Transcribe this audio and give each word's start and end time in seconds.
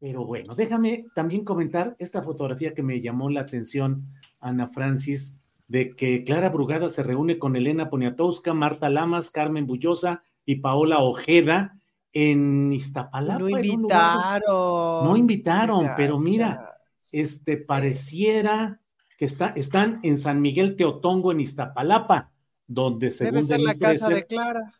Pero 0.00 0.24
bueno, 0.24 0.54
déjame 0.54 1.06
también 1.14 1.44
comentar 1.44 1.94
esta 1.98 2.22
fotografía 2.22 2.72
que 2.74 2.82
me 2.82 3.00
llamó 3.02 3.28
la 3.28 3.40
atención, 3.42 4.06
Ana 4.40 4.66
Francis, 4.66 5.36
de 5.68 5.90
que 5.94 6.24
Clara 6.24 6.48
Brugada 6.48 6.88
se 6.88 7.02
reúne 7.02 7.38
con 7.38 7.54
Elena 7.54 7.90
Poniatowska, 7.90 8.54
Marta 8.54 8.88
Lamas, 8.88 9.30
Carmen 9.30 9.66
Bullosa 9.66 10.22
y 10.46 10.56
Paola 10.56 10.98
Ojeda 11.00 11.76
en 12.12 12.72
Iztapalapa. 12.72 13.38
No 13.38 13.46
lugar- 13.48 13.64
invitaron. 13.66 15.04
No 15.04 15.16
invitaron, 15.16 15.82
Mira, 15.82 15.96
pero 15.96 16.18
mira, 16.18 16.74
ya. 17.12 17.20
este 17.20 17.58
pareciera 17.58 18.80
que 19.18 19.26
está, 19.26 19.48
están 19.54 20.00
en 20.02 20.16
San 20.16 20.40
Miguel 20.40 20.76
Teotongo, 20.76 21.30
en 21.30 21.40
Iztapalapa, 21.40 22.32
donde 22.66 23.10
según 23.10 23.34
Debe 23.34 23.46
ser 23.46 23.60
la 23.60 23.72
Denise 23.74 23.80
casa 23.84 24.08
Dresser- 24.08 24.14
de 24.14 24.26
Clara. 24.26 24.72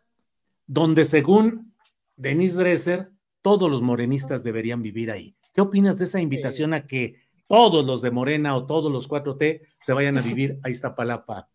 donde 0.65 1.05
según 1.05 1.73
Denise 2.17 2.57
Dresser, 2.57 3.11
todos 3.41 3.69
los 3.69 3.81
morenistas 3.81 4.43
deberían 4.43 4.81
vivir 4.81 5.11
ahí. 5.11 5.35
¿Qué 5.53 5.61
opinas 5.61 5.97
de 5.97 6.05
esa 6.05 6.21
invitación 6.21 6.73
a 6.73 6.85
que 6.87 7.15
todos 7.47 7.85
los 7.85 8.01
de 8.01 8.11
Morena 8.11 8.55
o 8.55 8.65
todos 8.65 8.91
los 8.91 9.07
4T 9.07 9.61
se 9.79 9.93
vayan 9.93 10.17
a 10.17 10.21
vivir 10.21 10.59
a 10.63 10.69
Iztapalapa, 10.69 11.49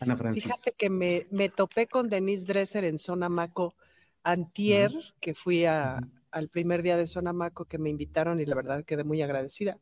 Ana 0.00 0.16
Francis? 0.16 0.44
Fíjate 0.44 0.72
que 0.72 0.90
me, 0.90 1.26
me 1.30 1.48
topé 1.48 1.86
con 1.86 2.08
Denise 2.08 2.46
Dresser 2.46 2.84
en 2.84 2.98
Sonamaco 2.98 3.74
antier, 4.22 4.92
que 5.20 5.34
fui 5.34 5.64
a- 5.64 6.00
al 6.30 6.48
primer 6.48 6.82
día 6.82 6.96
de 6.96 7.06
Sonamaco 7.06 7.64
que 7.64 7.78
me 7.78 7.88
invitaron 7.88 8.40
y 8.40 8.44
la 8.46 8.54
verdad 8.54 8.84
quedé 8.84 9.04
muy 9.04 9.22
agradecida. 9.22 9.78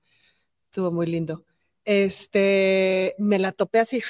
Estuvo 0.66 0.92
muy 0.92 1.06
lindo. 1.06 1.44
Este, 1.84 3.14
me 3.18 3.38
la 3.38 3.52
topé 3.52 3.80
así 3.80 4.00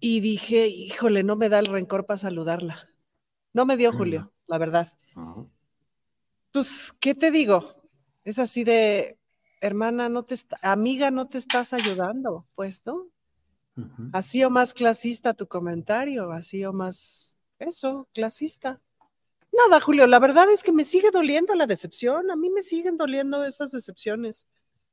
y 0.00 0.20
dije, 0.20 0.68
híjole, 0.68 1.22
no 1.22 1.36
me 1.36 1.48
da 1.48 1.58
el 1.58 1.66
rencor 1.66 2.06
para 2.06 2.18
saludarla. 2.18 2.88
No 3.52 3.66
me 3.66 3.76
dio, 3.76 3.92
Julio, 3.92 4.32
la 4.48 4.58
verdad. 4.58 4.88
Ajá. 5.14 5.46
Pues, 6.52 6.92
¿qué 6.98 7.14
te 7.14 7.30
digo? 7.30 7.76
Es 8.24 8.38
así 8.38 8.64
de, 8.64 9.18
hermana, 9.60 10.08
no 10.08 10.24
te 10.24 10.34
está- 10.34 10.58
amiga, 10.62 11.10
no 11.10 11.28
te 11.28 11.38
estás 11.38 11.72
ayudando, 11.72 12.46
pues, 12.54 12.82
¿no? 12.84 13.06
Así 14.12 14.42
o 14.42 14.50
más 14.50 14.74
clasista 14.74 15.34
tu 15.34 15.46
comentario, 15.46 16.32
así 16.32 16.64
o 16.64 16.72
más 16.72 17.36
eso, 17.60 18.08
clasista. 18.12 18.80
Nada, 19.52 19.80
Julio, 19.80 20.06
la 20.06 20.18
verdad 20.18 20.50
es 20.50 20.62
que 20.62 20.72
me 20.72 20.84
sigue 20.84 21.10
doliendo 21.12 21.54
la 21.54 21.66
decepción, 21.66 22.30
a 22.30 22.36
mí 22.36 22.50
me 22.50 22.62
siguen 22.62 22.96
doliendo 22.96 23.44
esas 23.44 23.70
decepciones. 23.70 24.46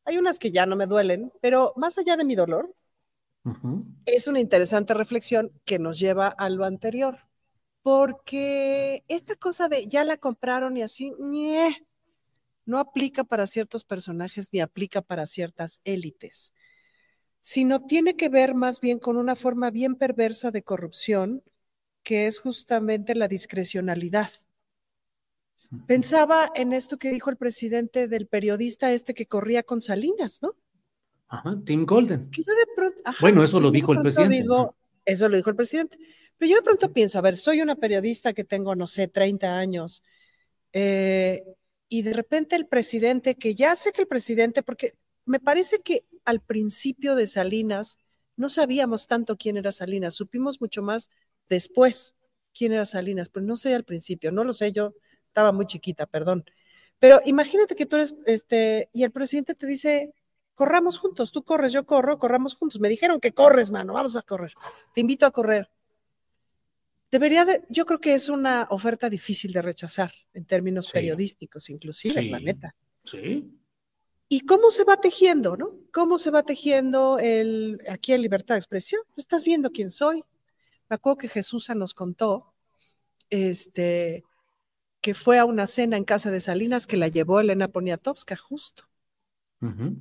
Hay 0.04 0.18
unas 0.18 0.38
que 0.38 0.52
ya 0.52 0.66
no 0.66 0.76
me 0.76 0.86
duelen, 0.86 1.32
pero 1.42 1.74
más 1.78 1.98
allá 1.98 2.16
de 2.16 2.26
mi 2.26 2.36
dolor, 2.36 2.76
es 4.06 4.28
una 4.28 4.40
interesante 4.40 4.94
reflexión 4.94 5.52
que 5.66 5.80
nos 5.80 6.00
lleva 6.00 6.28
a 6.28 6.50
lo 6.50 6.66
anterior, 6.66 7.20
porque 7.86 9.04
esta 9.08 9.36
cosa 9.36 9.70
de 9.70 9.88
ya 9.88 10.04
la 10.04 10.18
compraron 10.18 10.76
y 10.76 10.82
así, 10.82 11.14
no 12.66 12.80
aplica 12.80 13.24
para 13.24 13.46
ciertos 13.46 13.84
personajes 13.84 14.50
ni 14.52 14.60
aplica 14.60 15.04
para 15.04 15.28
ciertas 15.28 15.82
élites, 15.84 16.52
sino 17.42 17.86
tiene 17.86 18.16
que 18.16 18.28
ver 18.28 18.56
más 18.56 18.80
bien 18.80 18.98
con 18.98 19.18
una 19.18 19.36
forma 19.36 19.70
bien 19.70 19.94
perversa 19.94 20.50
de 20.50 20.64
corrupción, 20.64 21.44
que 22.02 22.26
es 22.26 22.40
justamente 22.40 23.14
la 23.14 23.28
discrecionalidad. 23.28 24.32
Pensaba 25.86 26.52
en 26.56 26.74
esto 26.74 26.98
que 26.98 27.12
dijo 27.12 27.30
el 27.30 27.38
presidente 27.38 28.08
del 28.08 28.26
periodista 28.26 28.94
este 28.94 29.14
que 29.14 29.28
corría 29.28 29.62
con 29.62 29.84
Salinas, 29.84 30.40
¿no? 30.42 30.56
Ajá, 31.28 31.56
Tim 31.64 31.86
Golden. 31.86 32.32
Que 32.32 32.42
yo 32.42 32.52
de 32.52 32.66
pronto, 32.76 32.98
ajá, 33.06 33.18
Bueno, 33.22 33.44
eso 33.44 33.60
lo 33.60 33.70
dijo 33.70 33.94
el 33.94 34.02
presidente. 34.02 34.38
digo, 34.38 34.76
eso 35.06 35.30
lo 35.30 35.38
dijo 35.38 35.52
el 35.52 35.56
presidente. 35.56 36.00
Pero 36.38 36.52
yo 36.52 36.58
de 36.58 36.64
pronto 36.64 36.92
pienso, 36.92 37.18
a 37.18 37.22
ver, 37.22 37.38
soy 37.38 37.62
una 37.62 37.76
periodista 37.76 38.34
que 38.34 38.44
tengo, 38.44 38.76
no 38.76 38.88
sé, 38.88 39.08
30 39.08 39.58
años, 39.58 40.04
eh, 40.74 41.44
y 41.88 42.02
de 42.02 42.14
repente 42.14 42.56
el 42.56 42.68
presidente, 42.68 43.36
que 43.36 43.56
ya 43.56 43.76
sé 43.76 43.92
que 43.92 44.02
el 44.02 44.08
presidente, 44.08 44.64
porque 44.64 44.94
me 45.26 45.40
parece 45.40 45.82
que 45.82 46.06
al 46.26 46.42
principio 46.42 47.16
de 47.16 47.28
Salinas 47.28 48.00
no 48.36 48.50
sabíamos 48.50 49.08
tanto 49.08 49.38
quién 49.38 49.58
era 49.58 49.72
Salinas, 49.72 50.14
supimos 50.16 50.60
mucho 50.60 50.82
más 50.82 51.10
después 51.48 52.16
quién 52.54 52.74
era 52.74 52.86
Salinas, 52.86 53.30
pero 53.30 53.46
no 53.46 53.58
sé 53.58 53.74
al 53.76 53.86
principio, 53.86 54.32
no 54.32 54.44
lo 54.44 54.54
sé, 54.54 54.72
yo 54.72 54.94
estaba 55.28 55.52
muy 55.52 55.66
chiquita, 55.66 56.06
perdón. 56.06 56.46
Pero 57.00 57.22
imagínate 57.26 57.76
que 57.76 57.86
tú 57.86 57.98
eres, 57.98 58.16
este, 58.26 58.90
y 58.94 59.04
el 59.04 59.12
presidente 59.12 59.54
te 59.56 59.68
dice, 59.68 60.14
corramos 60.54 60.98
juntos, 60.98 61.32
tú 61.32 61.44
corres, 61.44 61.72
yo 61.72 61.86
corro, 61.86 62.18
corramos 62.18 62.56
juntos. 62.56 62.80
Me 62.80 62.90
dijeron 62.90 63.20
que 63.20 63.34
corres, 63.34 63.70
mano, 63.70 63.94
vamos 63.94 64.16
a 64.16 64.22
correr. 64.22 64.54
Te 64.94 65.02
invito 65.02 65.26
a 65.26 65.32
correr. 65.32 65.70
Debería 67.16 67.46
de, 67.46 67.64
yo 67.70 67.86
creo 67.86 68.00
que 68.02 68.14
es 68.14 68.28
una 68.28 68.68
oferta 68.70 69.10
difícil 69.10 69.54
de 69.54 69.62
rechazar 69.62 70.12
en 70.34 70.44
términos 70.44 70.88
Sí. 70.88 70.92
periodísticos, 70.92 71.70
inclusive, 71.70 72.20
Sí. 72.20 72.28
la 72.30 72.42
neta. 72.42 72.76
Sí. 73.06 73.58
¿Y 74.28 74.42
cómo 74.42 74.70
se 74.70 74.84
va 74.84 75.00
tejiendo, 75.00 75.56
no? 75.56 75.78
¿Cómo 75.94 76.20
se 76.20 76.30
va 76.30 76.44
tejiendo 76.44 77.18
el, 77.20 77.80
aquí 77.88 78.12
en 78.12 78.22
libertad 78.22 78.56
de 78.56 78.60
expresión? 78.60 79.02
Pues 79.14 79.20
estás 79.20 79.46
viendo 79.46 79.70
quién 79.72 79.92
soy. 79.92 80.26
Me 80.90 80.96
acuerdo 80.98 81.20
que 81.20 81.30
Jesús 81.30 81.70
nos 81.74 81.94
contó, 81.94 82.54
este, 83.30 84.26
que 85.00 85.14
fue 85.14 85.40
a 85.40 85.46
una 85.46 85.68
cena 85.68 85.96
en 85.96 86.04
casa 86.04 86.32
de 86.32 86.42
Salinas 86.42 86.86
que 86.86 86.98
la 86.98 87.08
llevó 87.08 87.40
Elena 87.40 87.70
Poniatowska, 87.70 88.36
justo. 88.36 88.90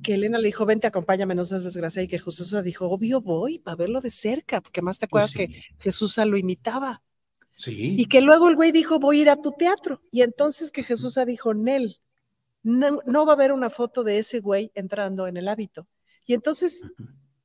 Que 0.03 0.13
Elena 0.15 0.37
le 0.37 0.47
dijo, 0.47 0.65
vente, 0.67 0.85
acompáñame, 0.85 1.33
no 1.33 1.43
seas 1.45 1.63
desgraciada. 1.63 2.03
Y 2.03 2.07
que 2.07 2.19
Jesús 2.19 2.55
dijo, 2.63 2.87
obvio 2.87 3.21
voy, 3.21 3.57
para 3.57 3.75
verlo 3.77 3.99
de 4.01 4.11
cerca, 4.11 4.61
porque 4.61 4.83
más 4.83 4.99
te 4.99 5.07
Pues 5.07 5.33
acuerdas 5.33 5.33
que. 5.53 5.61
Jesús 5.79 6.17
lo 6.17 6.37
imitaba. 6.37 7.01
Sí. 7.55 7.95
Y 7.97 8.05
que 8.05 8.21
luego 8.21 8.49
el 8.49 8.55
güey 8.55 8.71
dijo, 8.71 8.99
voy 8.99 9.19
a 9.19 9.21
ir 9.21 9.29
a 9.29 9.41
tu 9.41 9.51
teatro. 9.51 10.01
Y 10.11 10.21
entonces 10.21 10.71
que 10.71 10.83
Jesús 10.83 11.17
dijo, 11.25 11.53
Nel, 11.53 11.99
no, 12.63 12.99
no 13.05 13.25
va 13.25 13.33
a 13.33 13.35
haber 13.35 13.51
una 13.51 13.69
foto 13.69 14.03
de 14.03 14.17
ese 14.17 14.39
güey 14.39 14.71
entrando 14.75 15.27
en 15.27 15.37
el 15.37 15.47
hábito. 15.47 15.87
Y 16.25 16.33
entonces, 16.33 16.81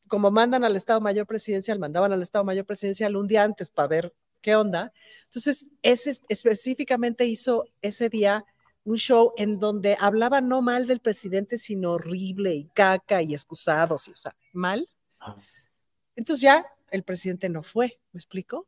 como 0.08 0.30
mandan 0.30 0.64
al 0.64 0.76
Estado 0.76 1.00
Mayor 1.00 1.26
Presidencial, 1.26 1.78
mandaban 1.78 2.12
al 2.12 2.22
Estado 2.22 2.44
Mayor 2.44 2.64
Presidencial 2.64 3.16
un 3.16 3.28
día 3.28 3.44
antes 3.44 3.70
para 3.70 3.88
ver 3.88 4.14
qué 4.40 4.56
onda. 4.56 4.92
Entonces, 5.24 5.66
ese 5.82 6.16
específicamente 6.28 7.26
hizo 7.26 7.64
ese 7.82 8.08
día 8.08 8.44
un 8.84 8.96
show 8.96 9.32
en 9.36 9.58
donde 9.60 9.96
hablaba 10.00 10.40
no 10.40 10.62
mal 10.62 10.86
del 10.86 11.00
presidente, 11.00 11.58
sino 11.58 11.92
horrible 11.92 12.54
y 12.54 12.64
caca 12.64 13.22
y 13.22 13.34
excusados, 13.34 14.08
y, 14.08 14.12
o 14.12 14.16
sea, 14.16 14.34
mal. 14.52 14.88
Ah. 15.20 15.36
Entonces 16.16 16.42
ya 16.42 16.66
el 16.90 17.02
presidente 17.02 17.48
no 17.48 17.62
fue, 17.62 18.00
¿me 18.12 18.18
explico? 18.18 18.66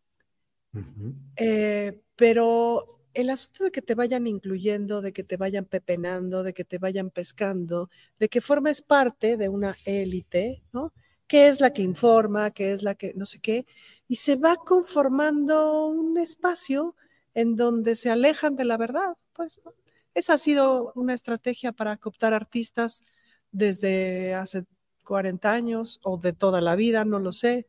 Eh, 1.36 2.00
pero 2.16 3.00
el 3.14 3.30
asunto 3.30 3.64
de 3.64 3.70
que 3.70 3.82
te 3.82 3.94
vayan 3.94 4.26
incluyendo, 4.26 5.02
de 5.02 5.12
que 5.12 5.24
te 5.24 5.36
vayan 5.36 5.64
pepenando, 5.66 6.42
de 6.42 6.54
que 6.54 6.64
te 6.64 6.78
vayan 6.78 7.10
pescando, 7.10 7.90
de 8.19 8.28
que 8.28 8.40
formes 8.40 8.82
parte 8.82 9.36
de 9.36 9.48
una 9.48 9.76
élite, 9.84 10.62
¿no? 10.72 10.92
Que 11.26 11.48
es 11.48 11.60
la 11.60 11.72
que 11.72 11.82
informa, 11.82 12.50
que 12.52 12.72
es 12.72 12.82
la 12.82 12.94
que 12.94 13.12
no 13.14 13.26
sé 13.26 13.40
qué, 13.40 13.66
y 14.08 14.16
se 14.16 14.36
va 14.36 14.56
conformando 14.56 15.86
un 15.86 16.19
espacio 16.19 16.96
en 17.34 17.56
donde 17.56 17.96
se 17.96 18.10
alejan 18.10 18.56
de 18.56 18.64
la 18.64 18.76
verdad, 18.76 19.16
pues, 19.34 19.60
¿no? 19.64 19.72
Esa 20.14 20.34
ha 20.34 20.38
sido 20.38 20.92
una 20.94 21.14
estrategia 21.14 21.72
para 21.72 21.96
cooptar 21.96 22.34
artistas 22.34 23.02
desde 23.50 24.34
hace 24.34 24.64
40 25.04 25.52
años 25.52 26.00
o 26.02 26.19
de 26.19 26.32
toda 26.34 26.60
la 26.60 26.76
vida, 26.76 27.04
no 27.04 27.19
lo 27.19 27.32
sé. 27.32 27.66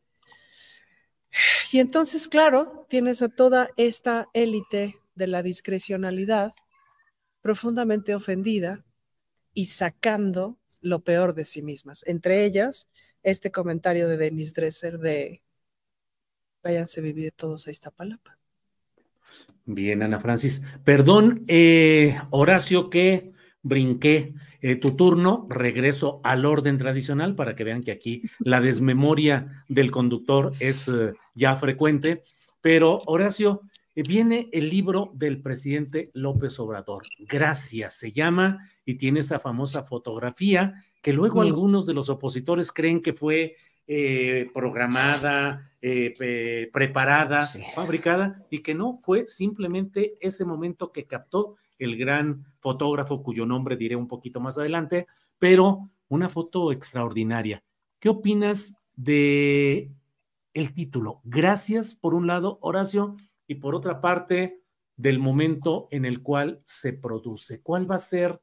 Y 1.72 1.80
entonces, 1.80 2.28
claro, 2.28 2.86
tienes 2.88 3.22
a 3.22 3.28
toda 3.28 3.68
esta 3.76 4.28
élite 4.32 4.94
de 5.14 5.26
la 5.26 5.42
discrecionalidad 5.42 6.52
profundamente 7.40 8.14
ofendida 8.14 8.84
y 9.52 9.66
sacando 9.66 10.58
lo 10.80 11.00
peor 11.00 11.34
de 11.34 11.44
sí 11.44 11.62
mismas. 11.62 12.02
Entre 12.06 12.44
ellas, 12.44 12.88
este 13.22 13.50
comentario 13.50 14.08
de 14.08 14.16
Denis 14.16 14.54
Dresser 14.54 14.98
de 14.98 15.42
váyanse 16.62 17.00
a 17.00 17.02
vivir 17.02 17.32
todos 17.32 17.66
a 17.66 17.70
Iztapalapa. 17.70 18.38
Bien, 19.66 20.02
Ana 20.02 20.20
Francis. 20.20 20.64
Perdón, 20.84 21.44
eh, 21.48 22.18
Horacio, 22.30 22.90
que 22.90 23.33
brinqué 23.64 24.34
eh, 24.60 24.76
tu 24.76 24.92
turno, 24.92 25.48
regreso 25.50 26.20
al 26.22 26.46
orden 26.46 26.78
tradicional 26.78 27.34
para 27.34 27.56
que 27.56 27.64
vean 27.64 27.82
que 27.82 27.90
aquí 27.90 28.22
la 28.38 28.60
desmemoria 28.60 29.64
del 29.68 29.90
conductor 29.90 30.52
es 30.60 30.86
eh, 30.86 31.12
ya 31.34 31.56
frecuente. 31.56 32.22
Pero, 32.60 33.02
Horacio, 33.06 33.62
viene 33.94 34.48
el 34.52 34.70
libro 34.70 35.10
del 35.14 35.40
presidente 35.40 36.10
López 36.14 36.58
Obrador. 36.60 37.02
Gracias, 37.18 37.98
se 37.98 38.12
llama, 38.12 38.70
y 38.84 38.94
tiene 38.94 39.20
esa 39.20 39.40
famosa 39.40 39.82
fotografía 39.82 40.84
que 41.02 41.12
luego 41.12 41.42
algunos 41.42 41.84
de 41.84 41.92
los 41.92 42.08
opositores 42.08 42.72
creen 42.72 43.02
que 43.02 43.12
fue 43.12 43.56
eh, 43.86 44.48
programada, 44.54 45.70
eh, 45.82 46.70
preparada, 46.72 47.46
fabricada, 47.74 48.42
y 48.48 48.60
que 48.60 48.74
no, 48.74 48.98
fue 49.02 49.28
simplemente 49.28 50.16
ese 50.20 50.46
momento 50.46 50.90
que 50.90 51.04
captó 51.04 51.56
el 51.78 51.96
gran 51.96 52.44
fotógrafo 52.58 53.22
cuyo 53.22 53.46
nombre 53.46 53.76
diré 53.76 53.96
un 53.96 54.08
poquito 54.08 54.40
más 54.40 54.58
adelante, 54.58 55.06
pero 55.38 55.90
una 56.08 56.28
foto 56.28 56.72
extraordinaria. 56.72 57.64
¿Qué 57.98 58.08
opinas 58.08 58.78
de 58.94 59.90
el 60.52 60.72
título? 60.72 61.20
Gracias, 61.24 61.94
por 61.94 62.14
un 62.14 62.26
lado, 62.26 62.58
Horacio, 62.60 63.16
y 63.46 63.56
por 63.56 63.74
otra 63.74 64.00
parte, 64.00 64.60
del 64.96 65.18
momento 65.18 65.88
en 65.90 66.04
el 66.04 66.22
cual 66.22 66.60
se 66.64 66.92
produce. 66.92 67.60
¿Cuál 67.60 67.90
va 67.90 67.96
a 67.96 67.98
ser 67.98 68.40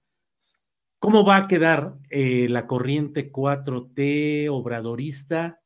¿Cómo 1.01 1.25
va 1.25 1.37
a 1.37 1.47
quedar 1.47 1.97
eh, 2.11 2.47
la 2.47 2.67
corriente 2.67 3.31
4T 3.31 4.47
obradorista 4.51 5.59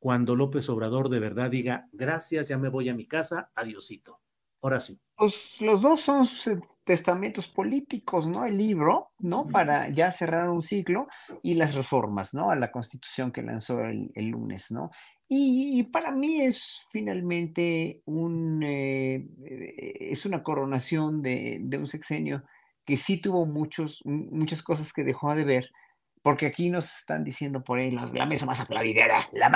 cuando 0.00 0.34
López 0.34 0.68
Obrador 0.68 1.10
de 1.10 1.20
verdad 1.20 1.48
diga, 1.48 1.88
gracias, 1.92 2.48
ya 2.48 2.58
me 2.58 2.70
voy 2.70 2.88
a 2.88 2.94
mi 2.94 3.06
casa, 3.06 3.52
adiosito? 3.54 4.20
Ahora 4.60 4.80
sí. 4.80 5.00
Pues 5.14 5.60
los 5.60 5.80
dos 5.80 6.00
son 6.00 6.26
testamentos 6.90 7.46
políticos, 7.46 8.26
¿no? 8.26 8.44
El 8.44 8.58
libro, 8.58 9.12
¿no? 9.20 9.46
Para 9.46 9.90
ya 9.90 10.10
cerrar 10.10 10.48
un 10.50 10.60
ciclo 10.60 11.06
y 11.40 11.54
las 11.54 11.76
reformas, 11.76 12.34
¿no? 12.34 12.50
A 12.50 12.56
la 12.56 12.72
constitución 12.72 13.30
que 13.30 13.44
lanzó 13.44 13.84
el, 13.84 14.10
lunes, 14.16 14.72
¿no? 14.72 14.90
Y, 15.28 15.84
para 15.84 16.10
mí 16.10 16.40
es 16.40 16.84
finalmente 16.90 18.02
un, 18.06 18.60
eh, 18.64 19.24
eh, 19.46 20.08
es 20.10 20.26
una 20.26 20.42
coronación 20.42 21.22
de, 21.22 21.58
de 21.62 21.78
un 21.78 21.86
sexenio 21.86 22.42
que 22.84 22.96
sí 22.96 23.18
tuvo 23.18 23.46
muchos, 23.46 24.02
muchas 24.04 24.60
cosas 24.60 24.92
que 24.92 25.04
dejó 25.04 25.32
de 25.36 25.44
ver, 25.44 25.70
porque 26.22 26.46
aquí 26.46 26.70
nos 26.70 26.92
están 27.02 27.22
diciendo 27.22 27.62
por 27.62 27.78
ahí 27.78 27.92
la 27.92 28.26
mesa 28.26 28.46
más 28.46 28.58
aplaudidora, 28.58 29.28
la, 29.32 29.48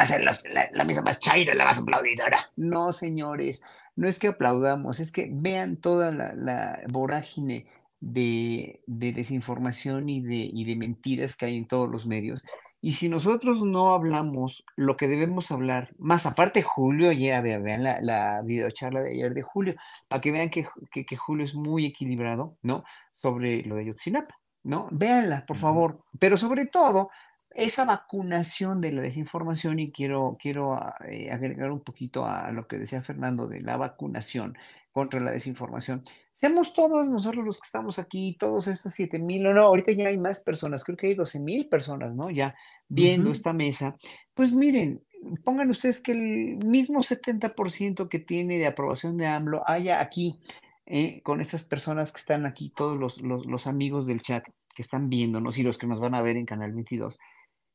la, 0.73 0.85
mesa 0.85 1.03
más 1.03 1.19
chaira, 1.19 1.53
la 1.53 1.65
más 1.65 1.81
aplaudidora. 1.81 2.53
No, 2.55 2.93
señores, 2.93 3.61
no 3.97 4.09
es 4.09 4.19
que 4.19 4.29
aplaudamos, 4.29 5.01
es 5.01 5.13
que 5.13 5.29
vean 5.33 5.77
toda 5.77 6.11
la, 6.11 6.81
vorágine 6.89 7.67
de, 8.01 8.83
desinformación 8.87 10.09
y 10.09 10.21
de, 10.21 10.51
y 10.53 10.65
de 10.65 10.77
mentiras 10.77 11.37
que 11.37 11.47
hay 11.47 11.57
en 11.57 11.67
todos 11.67 11.89
los 11.89 12.07
medios. 12.07 12.45
Y 12.81 12.93
si 12.93 13.09
nosotros 13.09 13.63
no 13.63 13.95
hablamos 13.95 14.65
lo 14.77 14.97
que 14.99 15.09
debemos 15.09 15.51
hablar, 15.51 15.95
más 15.99 16.27
aparte 16.27 16.63
Julio, 16.63 17.13
ya 17.13 17.41
vean, 17.41 17.83
la, 17.83 17.99
la 18.03 18.43
videocharla 18.43 19.01
de 19.01 19.13
ayer 19.13 19.33
de 19.33 19.43
Julio, 19.43 19.75
para 20.07 20.21
que 20.21 20.33
vean 20.33 20.51
que, 20.51 20.67
que, 20.91 21.07
que 21.07 21.17
Julio 21.17 21.47
es 21.47 21.55
muy 21.55 21.87
equilibrado, 21.87 22.59
¿no? 22.61 22.85
sobre 23.25 23.63
lo 23.63 23.77
de 23.77 23.87
Yotzinapa, 23.87 24.39
¿no? 24.65 24.87
Véanla, 24.91 25.47
por 25.47 25.57
favor. 25.57 26.05
Pero 26.19 26.37
sobre 26.37 26.67
todo, 26.67 27.09
esa 27.55 27.85
vacunación 27.85 28.81
de 28.81 28.93
la 28.93 29.03
desinformación, 29.03 29.79
y 29.79 29.91
quiero, 29.93 30.37
quiero 30.41 30.75
ah, 30.75 30.97
eh, 31.09 31.31
agregar 31.31 31.71
un 31.71 31.81
poquito 31.81 32.27
a 32.27 32.51
lo 32.53 32.67
que 32.67 32.79
decía 32.79 33.03
Fernando 33.03 33.47
de 33.47 33.61
la 33.61 33.77
vacunación 33.77 34.57
contra 34.93 35.21
la 35.21 35.31
desinformación. 35.31 36.03
Seamos 36.37 36.75
todos 36.75 37.07
nosotros 37.07 37.45
los 37.45 37.59
que 37.59 37.67
estamos 37.67 37.99
aquí, 37.99 38.37
todos 38.39 38.69
estos 38.69 38.93
7 38.93 39.19
mil, 39.19 39.47
o 39.47 39.55
no, 39.55 39.63
ahorita 39.63 39.93
ya 39.93 40.09
hay 40.09 40.19
más 40.19 40.41
personas, 40.41 40.85
creo 40.85 40.97
que 40.97 41.07
hay 41.07 41.15
12 41.15 41.41
mil 41.41 41.69
personas, 41.69 42.15
¿no? 42.15 42.31
Ya 42.31 42.55
viendo 42.89 43.31
esta 43.31 43.53
mesa. 43.53 43.97
Pues 44.35 44.53
miren, 44.53 45.01
pongan 45.45 45.71
ustedes 45.71 46.01
que 46.01 46.13
el 46.13 46.57
mismo 46.67 47.01
70% 47.01 48.09
que 48.09 48.19
tiene 48.19 48.59
de 48.59 48.67
aprobación 48.67 49.17
de 49.17 49.27
AMLO 49.27 49.63
haya 49.67 50.01
aquí 50.01 50.41
eh, 50.87 51.23
con 51.23 51.41
estas 51.41 51.65
personas 51.65 52.13
que 52.13 52.19
están 52.19 52.45
aquí, 52.47 52.71
todos 52.77 52.99
los, 52.99 53.23
los, 53.23 53.67
amigos 53.67 54.07
del 54.07 54.21
chat 54.21 54.45
que 54.75 54.83
están 54.83 55.09
viéndonos 55.09 55.57
y 55.57 55.63
los 55.63 55.79
que 55.79 55.87
nos 55.87 55.99
van 55.99 56.15
a 56.15 56.21
ver 56.21 56.37
en 56.37 56.45
Canal 56.45 56.73
22, 56.73 57.19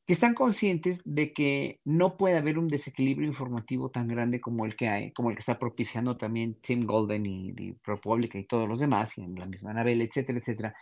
que 0.10 0.14
están 0.14 0.34
conscientes 0.34 1.04
de 1.06 1.34
que 1.34 1.82
no 1.86 2.18
puede 2.18 2.36
haber 2.36 2.58
un 2.58 2.68
desequilibrio 2.68 3.28
informativo 3.28 3.92
tan 3.92 4.08
grande 4.08 4.42
como 4.42 4.66
el 4.66 4.76
que 4.76 4.88
hay, 4.88 5.12
como 5.12 5.30
el 5.30 5.36
que 5.36 5.42
está 5.42 5.60
propiciando 5.60 6.18
también 6.18 6.56
Tim 6.62 6.88
Golden 6.88 7.28
y, 7.28 7.54
y 7.56 7.74
ProPublica 7.74 8.40
y 8.40 8.46
todos 8.46 8.68
los 8.68 8.80
demás, 8.80 9.20
y 9.20 9.22
en 9.22 9.36
la 9.36 9.46
misma 9.46 9.70
Anabel, 9.70 10.02
etcétera, 10.02 10.40
etcétera, 10.40 10.76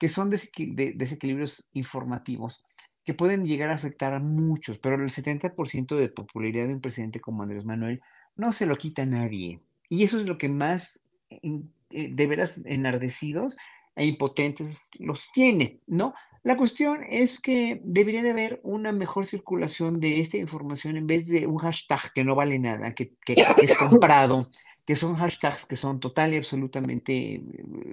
que 0.00 0.08
son 0.08 0.30
desequilibrios 0.30 1.68
informativos 1.74 2.64
que 3.04 3.14
pueden 3.14 3.46
llegar 3.46 3.70
a 3.70 3.76
afectar 3.76 4.14
a 4.14 4.18
muchos, 4.18 4.78
pero 4.78 4.96
el 4.96 5.10
70% 5.10 5.94
de 5.94 6.08
popularidad 6.08 6.66
de 6.66 6.74
un 6.74 6.80
presidente 6.80 7.20
como 7.20 7.44
Andrés 7.44 7.64
Manuel 7.64 8.00
no 8.34 8.50
se 8.50 8.66
lo 8.66 8.74
quita 8.74 9.02
a 9.02 9.06
nadie. 9.06 9.60
Y 9.90 10.02
eso 10.02 10.18
es 10.18 10.26
lo 10.26 10.38
que 10.38 10.48
más 10.48 11.04
eh, 11.30 11.40
de 11.88 12.26
veras 12.26 12.60
enardecidos 12.64 13.56
e 13.94 14.06
impotentes 14.06 14.88
los 14.98 15.30
tiene, 15.32 15.78
¿no? 15.86 16.14
La 16.44 16.56
cuestión 16.56 17.04
es 17.08 17.40
que 17.40 17.80
debería 17.84 18.22
de 18.22 18.30
haber 18.30 18.60
una 18.64 18.90
mejor 18.90 19.26
circulación 19.26 20.00
de 20.00 20.20
esta 20.20 20.38
información 20.38 20.96
en 20.96 21.06
vez 21.06 21.28
de 21.28 21.46
un 21.46 21.58
hashtag 21.58 22.12
que 22.12 22.24
no 22.24 22.34
vale 22.34 22.58
nada, 22.58 22.94
que, 22.94 23.16
es 23.62 23.76
comprado, 23.76 24.50
que 24.84 24.96
son 24.96 25.14
hashtags 25.14 25.66
que 25.66 25.76
son 25.76 26.00
total 26.00 26.34
y 26.34 26.38
absolutamente, 26.38 27.42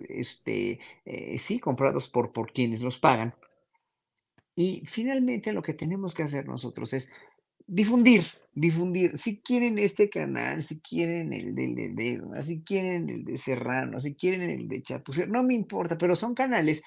este, 0.10 0.80
eh, 1.06 1.38
sí, 1.38 1.60
comprados 1.60 2.08
por, 2.08 2.34
por 2.34 2.52
quienes 2.52 2.82
los 2.82 2.98
pagan. 2.98 3.36
Y 4.56 4.82
finalmente 4.86 5.54
lo 5.54 5.62
que 5.62 5.76
tenemos 5.76 6.16
que 6.16 6.24
hacer 6.24 6.48
nosotros 6.48 6.92
es 6.94 7.12
difundir, 7.68 8.26
difundir. 8.52 9.16
Si 9.18 9.42
quieren 9.42 9.78
este 9.78 10.10
canal, 10.10 10.64
si 10.64 10.82
quieren 10.82 11.34
el 11.34 11.54
de, 11.54 11.92
de, 11.94 12.44
si 12.44 12.64
quieren 12.64 13.10
el 13.10 13.24
de 13.26 13.38
Serrano, 13.38 14.00
si 14.00 14.16
quieren 14.16 14.42
el 14.42 14.68
de 14.68 14.82
Chapucer, 14.82 15.30
no 15.30 15.44
me 15.44 15.54
importa, 15.54 16.00
pero 16.00 16.16
son 16.16 16.34
canales 16.34 16.84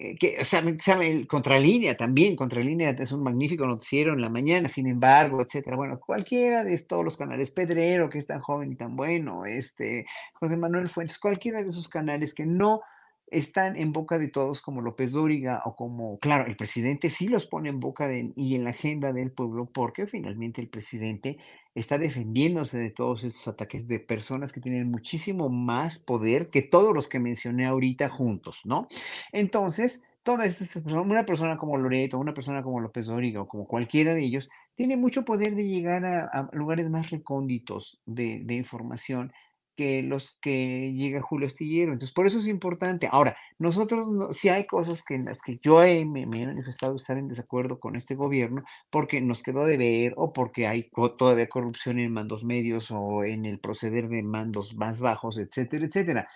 eh, 0.00 0.16
que 0.16 0.44
saben, 0.44 0.78
saben, 0.80 1.26
Contralínea 1.26 1.96
también, 1.96 2.36
Contralínea 2.36 2.90
es 2.90 3.10
un 3.10 3.24
magnífico 3.24 3.66
noticiero 3.66 4.12
en 4.12 4.20
la 4.20 4.28
mañana, 4.28 4.68
sin 4.68 4.86
embargo, 4.86 5.42
etcétera. 5.42 5.76
Bueno, 5.76 5.98
cualquiera 5.98 6.62
de 6.62 6.78
todos 6.78 7.04
los 7.04 7.16
canales, 7.16 7.50
Pedrero, 7.50 8.08
que 8.08 8.18
es 8.18 8.26
tan 8.26 8.40
joven 8.40 8.70
y 8.70 8.76
tan 8.76 8.94
bueno, 8.94 9.44
este, 9.44 10.06
José 10.34 10.56
Manuel 10.56 10.88
Fuentes, 10.88 11.18
cualquiera 11.18 11.64
de 11.64 11.70
esos 11.70 11.88
canales 11.88 12.32
que 12.32 12.46
no 12.46 12.82
están 13.30 13.76
en 13.76 13.92
boca 13.92 14.18
de 14.18 14.28
todos 14.28 14.60
como 14.60 14.80
López 14.80 15.12
Dóriga 15.12 15.62
o 15.64 15.76
como, 15.76 16.18
claro, 16.18 16.46
el 16.46 16.56
presidente 16.56 17.10
sí 17.10 17.28
los 17.28 17.46
pone 17.46 17.68
en 17.68 17.80
boca 17.80 18.08
de, 18.08 18.32
y 18.36 18.54
en 18.54 18.64
la 18.64 18.70
agenda 18.70 19.12
del 19.12 19.30
pueblo 19.30 19.66
porque 19.66 20.06
finalmente 20.06 20.60
el 20.60 20.68
presidente 20.68 21.38
está 21.74 21.98
defendiéndose 21.98 22.78
de 22.78 22.90
todos 22.90 23.24
estos 23.24 23.46
ataques 23.48 23.86
de 23.86 24.00
personas 24.00 24.52
que 24.52 24.60
tienen 24.60 24.90
muchísimo 24.90 25.48
más 25.48 25.98
poder 25.98 26.50
que 26.50 26.62
todos 26.62 26.94
los 26.94 27.08
que 27.08 27.18
mencioné 27.18 27.66
ahorita 27.66 28.08
juntos, 28.08 28.62
¿no? 28.64 28.88
Entonces, 29.32 30.04
todas 30.22 30.46
estas 30.46 30.82
personas, 30.82 31.06
una 31.06 31.24
persona 31.24 31.56
como 31.56 31.76
Loreto, 31.76 32.18
una 32.18 32.34
persona 32.34 32.62
como 32.62 32.80
López 32.80 33.06
Dóriga 33.06 33.42
o 33.42 33.48
como 33.48 33.66
cualquiera 33.66 34.14
de 34.14 34.24
ellos, 34.24 34.50
tiene 34.74 34.96
mucho 34.96 35.24
poder 35.24 35.54
de 35.54 35.66
llegar 35.66 36.04
a, 36.04 36.48
lugares 36.52 36.90
más 36.90 37.10
recónditos 37.10 38.00
de, 38.06 38.42
de 38.44 38.54
información 38.54 39.32
que 39.78 40.02
los 40.02 40.36
que 40.42 40.92
llega 40.92 41.22
Julio 41.22 41.46
Astillero. 41.46 41.92
Entonces, 41.92 42.12
por 42.12 42.26
eso 42.26 42.40
es 42.40 42.48
importante. 42.48 43.08
Ahora, 43.12 43.36
nosotros, 43.60 44.36
si 44.36 44.48
hay 44.48 44.66
cosas 44.66 45.04
que 45.04 45.14
en 45.14 45.26
las 45.26 45.40
que 45.40 45.60
yo 45.62 45.76
me, 45.76 46.22
he 46.22 46.26
manifestado 46.26 46.96
estar 46.96 47.16
en 47.16 47.28
desacuerdo 47.28 47.78
con 47.78 47.94
este 47.94 48.16
gobierno, 48.16 48.64
porque 48.90 49.20
nos 49.20 49.44
quedó 49.44 49.64
de 49.64 49.76
ver 49.76 50.14
o 50.16 50.32
porque 50.32 50.66
hay 50.66 50.90
todavía 51.16 51.48
corrupción 51.48 52.00
en 52.00 52.12
mandos 52.12 52.42
medios 52.42 52.90
o 52.90 53.22
en 53.22 53.46
el 53.46 53.60
proceder 53.60 54.08
de 54.08 54.24
mandos 54.24 54.74
más 54.74 55.00
bajos, 55.00 55.38
etcétera, 55.38 55.86
etcétera. 55.86 56.28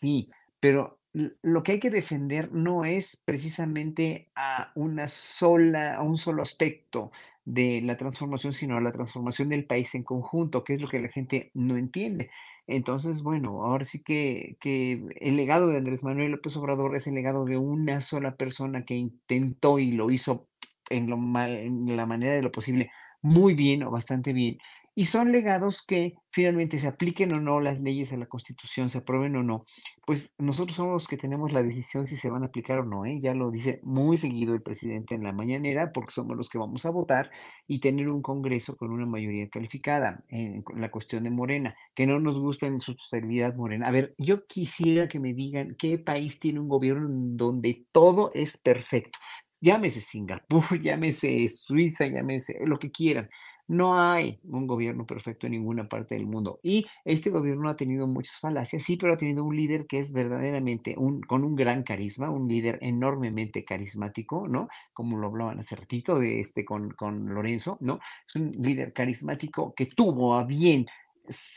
Sí, 0.00 0.28
pero 0.58 0.98
lo 1.12 1.62
que 1.62 1.72
hay 1.72 1.80
que 1.80 1.90
defender 1.90 2.52
no 2.52 2.84
es 2.84 3.22
precisamente 3.24 4.30
a 4.34 4.72
una 4.74 5.06
sola, 5.06 5.94
a 5.94 6.02
un 6.02 6.16
solo 6.16 6.42
aspecto 6.42 7.12
de 7.44 7.82
la 7.84 7.96
transformación, 7.96 8.52
sino 8.52 8.76
a 8.76 8.80
la 8.80 8.90
transformación 8.90 9.48
del 9.48 9.64
país 9.64 9.94
en 9.94 10.02
conjunto, 10.02 10.64
que 10.64 10.74
es 10.74 10.82
lo 10.82 10.88
que 10.88 10.98
la 10.98 11.08
gente 11.08 11.52
no 11.54 11.76
entiende 11.76 12.30
Entonces, 12.70 13.24
bueno, 13.24 13.64
ahora 13.64 13.84
sí 13.84 14.00
que, 14.00 14.56
que 14.60 15.02
el 15.20 15.36
legado 15.36 15.66
de 15.66 15.78
Andrés 15.78 16.04
Manuel 16.04 16.30
López 16.30 16.56
Obrador 16.56 16.94
es 16.96 17.08
el 17.08 17.14
legado 17.14 17.44
de 17.44 17.56
una 17.56 18.00
sola 18.00 18.36
persona 18.36 18.84
que 18.84 18.94
intentó 18.94 19.80
y 19.80 19.90
lo 19.90 20.10
hizo 20.12 20.46
en, 20.88 21.10
lo 21.10 21.16
en 21.16 21.96
la 21.96 22.06
manera 22.06 22.34
de 22.34 22.42
lo 22.42 22.52
posible 22.52 22.92
muy 23.22 23.54
bien 23.54 23.82
o 23.82 23.90
bastante 23.90 24.32
bien 24.32 24.58
y 24.94 25.06
son 25.06 25.30
legados 25.30 25.82
que 25.82 26.14
finalmente 26.30 26.78
se 26.78 26.88
apliquen 26.88 27.32
o 27.32 27.40
no 27.40 27.60
las 27.60 27.80
leyes 27.80 28.12
a 28.12 28.16
la 28.16 28.26
Constitución, 28.26 28.90
se 28.90 28.98
aprueben 28.98 29.36
o 29.36 29.42
no, 29.42 29.64
pues 30.06 30.34
nosotros 30.38 30.76
somos 30.76 30.92
los 30.92 31.08
que 31.08 31.16
tenemos 31.16 31.52
la 31.52 31.62
decisión 31.62 32.06
si 32.06 32.16
se 32.16 32.30
van 32.30 32.42
a 32.42 32.46
aplicar 32.46 32.80
o 32.80 32.84
no, 32.84 33.04
¿eh? 33.04 33.18
ya 33.20 33.34
lo 33.34 33.50
dice 33.50 33.80
muy 33.82 34.16
seguido 34.16 34.54
el 34.54 34.62
presidente 34.62 35.14
en 35.14 35.22
la 35.22 35.32
mañanera, 35.32 35.92
porque 35.92 36.12
somos 36.12 36.36
los 36.36 36.48
que 36.48 36.58
vamos 36.58 36.84
a 36.86 36.90
votar 36.90 37.30
y 37.66 37.80
tener 37.80 38.08
un 38.08 38.22
Congreso 38.22 38.76
con 38.76 38.90
una 38.90 39.06
mayoría 39.06 39.48
calificada 39.48 40.24
en 40.28 40.64
la 40.76 40.90
cuestión 40.90 41.24
de 41.24 41.30
Morena, 41.30 41.76
que 41.94 42.06
no 42.06 42.18
nos 42.18 42.38
gusta 42.38 42.66
en 42.66 42.80
su 42.80 42.96
totalidad 42.96 43.54
Morena. 43.54 43.88
A 43.88 43.92
ver, 43.92 44.14
yo 44.18 44.46
quisiera 44.46 45.08
que 45.08 45.20
me 45.20 45.34
digan 45.34 45.76
qué 45.78 45.98
país 45.98 46.40
tiene 46.40 46.60
un 46.60 46.68
gobierno 46.68 47.08
donde 47.10 47.84
todo 47.92 48.30
es 48.34 48.56
perfecto. 48.56 49.18
Llámese 49.60 50.00
Singapur, 50.00 50.62
llámese 50.82 51.48
Suiza, 51.48 52.06
llámese 52.06 52.58
lo 52.64 52.78
que 52.78 52.90
quieran 52.90 53.28
no 53.70 53.96
hay 53.96 54.40
un 54.42 54.66
gobierno 54.66 55.06
perfecto 55.06 55.46
en 55.46 55.52
ninguna 55.52 55.88
parte 55.88 56.16
del 56.16 56.26
mundo. 56.26 56.58
Y 56.60 56.86
este 57.04 57.30
gobierno 57.30 57.68
ha 57.68 57.76
tenido 57.76 58.08
muchas 58.08 58.40
falacias, 58.40 58.82
sí, 58.82 58.96
pero 58.96 59.14
ha 59.14 59.16
tenido 59.16 59.44
un 59.44 59.56
líder 59.56 59.86
que 59.86 60.00
es 60.00 60.12
verdaderamente 60.12 60.96
un, 60.98 61.20
con 61.20 61.44
un 61.44 61.54
gran 61.54 61.84
carisma, 61.84 62.30
un 62.30 62.48
líder 62.48 62.80
enormemente 62.82 63.64
carismático, 63.64 64.48
¿no? 64.48 64.68
Como 64.92 65.18
lo 65.18 65.28
hablaban 65.28 65.60
hace 65.60 65.76
ratito 65.76 66.18
de 66.18 66.40
este 66.40 66.64
con, 66.64 66.90
con 66.90 67.32
Lorenzo, 67.32 67.78
¿no? 67.80 68.00
Es 68.26 68.34
un 68.34 68.50
líder 68.58 68.92
carismático 68.92 69.72
que 69.72 69.86
tuvo 69.86 70.34
a 70.34 70.42
bien 70.42 70.86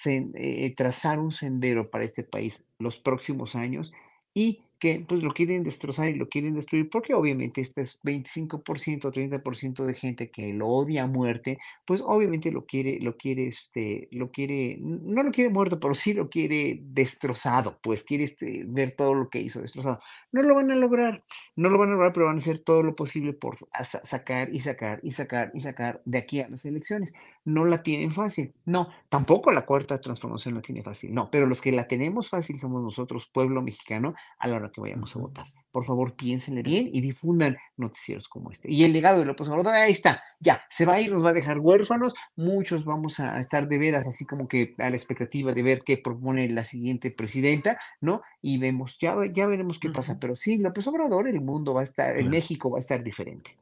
eh, 0.05 0.75
trazar 0.75 1.17
un 1.17 1.31
sendero 1.31 1.89
para 1.89 2.05
este 2.05 2.23
país 2.23 2.63
los 2.77 2.99
próximos 2.99 3.55
años 3.55 3.91
y 4.35 4.61
que 4.83 5.01
pues 5.07 5.23
lo 5.23 5.33
quieren 5.33 5.63
destrozar 5.63 6.09
y 6.09 6.15
lo 6.15 6.27
quieren 6.27 6.55
destruir, 6.55 6.89
porque 6.89 7.13
obviamente 7.13 7.61
este 7.61 7.79
es 7.79 8.01
25% 8.03 9.05
o 9.05 9.11
30% 9.13 9.85
de 9.85 9.93
gente 9.93 10.29
que 10.29 10.51
lo 10.51 10.67
odia 10.67 11.03
a 11.03 11.07
muerte, 11.07 11.57
pues 11.85 12.03
obviamente 12.05 12.51
lo 12.51 12.65
quiere, 12.65 12.99
lo 12.99 13.15
quiere, 13.15 13.47
este, 13.47 14.09
lo 14.11 14.29
quiere, 14.29 14.77
no 14.81 15.23
lo 15.23 15.31
quiere 15.31 15.49
muerto, 15.49 15.79
pero 15.79 15.95
sí 15.95 16.13
lo 16.13 16.29
quiere 16.29 16.81
destrozado, 16.81 17.79
pues 17.81 18.03
quiere 18.03 18.25
este, 18.25 18.65
ver 18.67 18.93
todo 18.97 19.13
lo 19.13 19.29
que 19.29 19.39
hizo 19.39 19.61
destrozado. 19.61 20.01
No 20.33 20.41
lo 20.41 20.55
van 20.55 20.71
a 20.71 20.75
lograr, 20.75 21.23
no 21.55 21.69
lo 21.69 21.77
van 21.77 21.89
a 21.89 21.91
lograr, 21.91 22.11
pero 22.11 22.25
van 22.25 22.35
a 22.35 22.39
hacer 22.39 22.57
todo 22.57 22.81
lo 22.81 22.95
posible 22.95 23.33
por 23.33 23.59
sacar 24.03 24.51
y 24.51 24.61
sacar 24.61 24.99
y 25.03 25.11
sacar 25.11 25.51
y 25.53 25.59
sacar 25.59 26.01
de 26.05 26.17
aquí 26.17 26.41
a 26.41 26.49
las 26.49 26.65
elecciones. 26.65 27.13
No 27.45 27.65
la 27.65 27.83
tienen 27.83 28.09
fácil, 28.09 28.51
no, 28.65 28.89
tampoco 29.09 29.51
la 29.51 29.65
cuarta 29.65 30.01
transformación 30.01 30.55
la 30.55 30.61
tiene 30.61 30.81
fácil, 30.81 31.13
no, 31.13 31.29
pero 31.29 31.45
los 31.45 31.61
que 31.61 31.71
la 31.71 31.87
tenemos 31.87 32.29
fácil 32.29 32.57
somos 32.57 32.81
nosotros, 32.81 33.29
pueblo 33.31 33.61
mexicano, 33.61 34.15
a 34.39 34.47
la 34.47 34.55
hora 34.55 34.71
que 34.71 34.81
vayamos 34.81 35.15
a 35.15 35.19
votar. 35.19 35.45
Por 35.71 35.85
favor, 35.85 36.15
piénsenle 36.15 36.63
bien 36.63 36.89
y 36.91 37.01
difundan 37.01 37.57
noticieros 37.77 38.29
como 38.29 38.51
este. 38.51 38.71
Y 38.71 38.83
el 38.83 38.93
legado 38.93 39.19
de 39.19 39.25
López 39.25 39.49
Obrador, 39.49 39.73
ahí 39.73 39.91
está, 39.91 40.23
ya, 40.39 40.63
se 40.69 40.85
va 40.85 40.93
a 40.93 41.01
ir, 41.01 41.11
nos 41.11 41.23
va 41.23 41.29
a 41.29 41.33
dejar 41.33 41.59
huérfanos, 41.59 42.13
muchos 42.35 42.85
vamos 42.85 43.19
a 43.19 43.39
estar 43.39 43.67
de 43.67 43.77
veras 43.77 44.07
así 44.07 44.25
como 44.25 44.47
que 44.47 44.73
a 44.77 44.89
la 44.89 44.95
expectativa 44.95 45.53
de 45.53 45.63
ver 45.63 45.83
qué 45.83 45.97
propone 45.97 46.49
la 46.49 46.63
siguiente 46.63 47.11
presidenta, 47.11 47.77
¿no? 48.01 48.21
Y 48.41 48.57
vemos, 48.57 48.97
ya, 48.99 49.15
ya 49.31 49.45
veremos 49.47 49.79
qué 49.79 49.89
pasa, 49.89 50.19
pero 50.23 50.37
sí, 50.37 50.57
López 50.59 50.87
Obrador, 50.87 51.27
el 51.27 51.41
mundo 51.41 51.73
va 51.73 51.81
a 51.81 51.83
estar, 51.83 52.17
el 52.17 52.29
México 52.29 52.71
va 52.71 52.77
a 52.77 52.79
estar 52.79 53.03
diferente. 53.03 53.57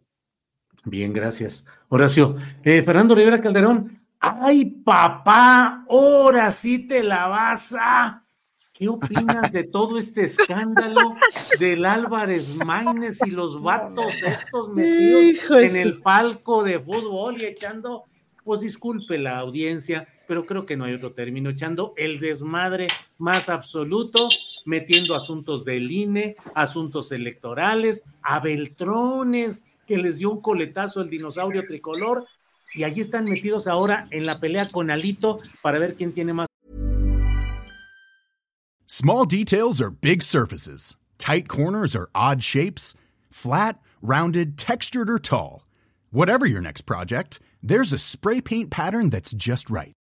Bien, 0.85 1.11
gracias. 1.11 1.65
Horacio. 1.89 2.35
Eh, 2.63 2.83
Fernando 2.83 3.15
Rivera 3.15 3.41
Calderón, 3.41 3.99
¡ay, 4.19 4.65
papá! 4.65 5.83
Ahora 5.89 6.51
sí 6.51 6.85
te 6.87 7.01
la 7.01 7.25
vas 7.25 7.75
a 7.79 8.23
¿Qué 8.71 8.87
opinas 8.87 9.51
de 9.51 9.63
todo 9.63 9.97
este 9.97 10.25
escándalo 10.25 11.15
del 11.59 11.83
Álvarez 11.83 12.47
Maínez 12.57 13.17
y 13.25 13.31
los 13.31 13.59
vatos 13.63 14.21
estos 14.21 14.69
metidos 14.69 15.49
en 15.63 15.75
el 15.77 15.97
palco 15.97 16.63
de 16.63 16.79
fútbol 16.79 17.41
y 17.41 17.45
echando, 17.45 18.03
pues 18.43 18.61
disculpe 18.61 19.17
la 19.17 19.39
audiencia, 19.39 20.07
pero 20.27 20.45
creo 20.45 20.67
que 20.67 20.77
no 20.77 20.85
hay 20.85 20.93
otro 20.93 21.13
término, 21.13 21.49
echando 21.49 21.95
el 21.97 22.19
desmadre 22.19 22.87
más 23.17 23.49
absoluto, 23.49 24.29
metiendo 24.65 25.15
asuntos 25.15 25.65
del 25.65 25.91
INE, 25.91 26.35
asuntos 26.55 27.11
electorales, 27.11 28.05
a 28.21 28.39
Beltrones, 28.39 29.65
que 29.87 29.97
les 29.97 30.17
dio 30.17 30.31
un 30.31 30.41
coletazo 30.41 31.01
el 31.01 31.09
dinosaurio 31.09 31.65
tricolor, 31.65 32.25
y 32.73 32.83
allí 32.83 33.01
están 33.01 33.25
metidos 33.25 33.67
ahora 33.67 34.07
en 34.11 34.25
la 34.25 34.39
pelea 34.39 34.65
con 34.71 34.91
Alito 34.91 35.39
para 35.61 35.79
ver 35.79 35.95
quién 35.95 36.13
tiene 36.13 36.33
más 36.33 36.47
Small 38.85 39.25
details 39.25 39.81
are 39.81 39.89
big 39.89 40.21
surfaces. 40.21 40.95
Tight 41.17 41.47
corners 41.47 41.95
are 41.95 42.09
odd 42.13 42.43
shapes. 42.43 42.93
Flat, 43.31 43.79
rounded, 44.01 44.57
textured, 44.57 45.09
or 45.09 45.17
tall. 45.17 45.65
Whatever 46.11 46.45
your 46.45 46.61
next 46.61 46.81
project, 46.81 47.39
there's 47.63 47.93
a 47.93 47.97
spray 47.97 48.41
paint 48.41 48.69
pattern 48.69 49.09
that's 49.09 49.31
just 49.31 49.69
right. 49.69 49.93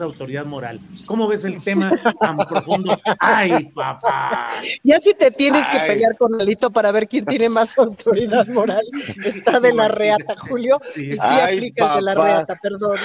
Autoridad 0.00 0.44
moral. 0.44 0.80
¿Cómo 1.06 1.28
ves 1.28 1.44
el 1.44 1.62
tema 1.62 1.90
tan 2.20 2.36
profundo? 2.36 2.98
¡Ay, 3.18 3.66
papá! 3.74 4.48
Ya 4.82 5.00
si 5.00 5.14
te 5.14 5.30
tienes 5.30 5.68
que 5.68 5.78
pelear 5.80 6.16
con 6.16 6.40
Alito 6.40 6.70
para 6.70 6.92
ver 6.92 7.08
quién 7.08 7.24
tiene 7.24 7.48
más 7.48 7.76
autoridad 7.78 8.46
moral. 8.48 8.82
Está 9.24 9.60
de 9.60 9.72
la 9.72 9.88
reata, 9.88 10.36
Julio. 10.36 10.80
Sí, 10.92 11.12
sí 11.12 11.18
aplica 11.18 11.92
el 11.92 11.96
de 11.96 12.02
la 12.02 12.14
reata, 12.14 12.58
perdón. 12.60 12.98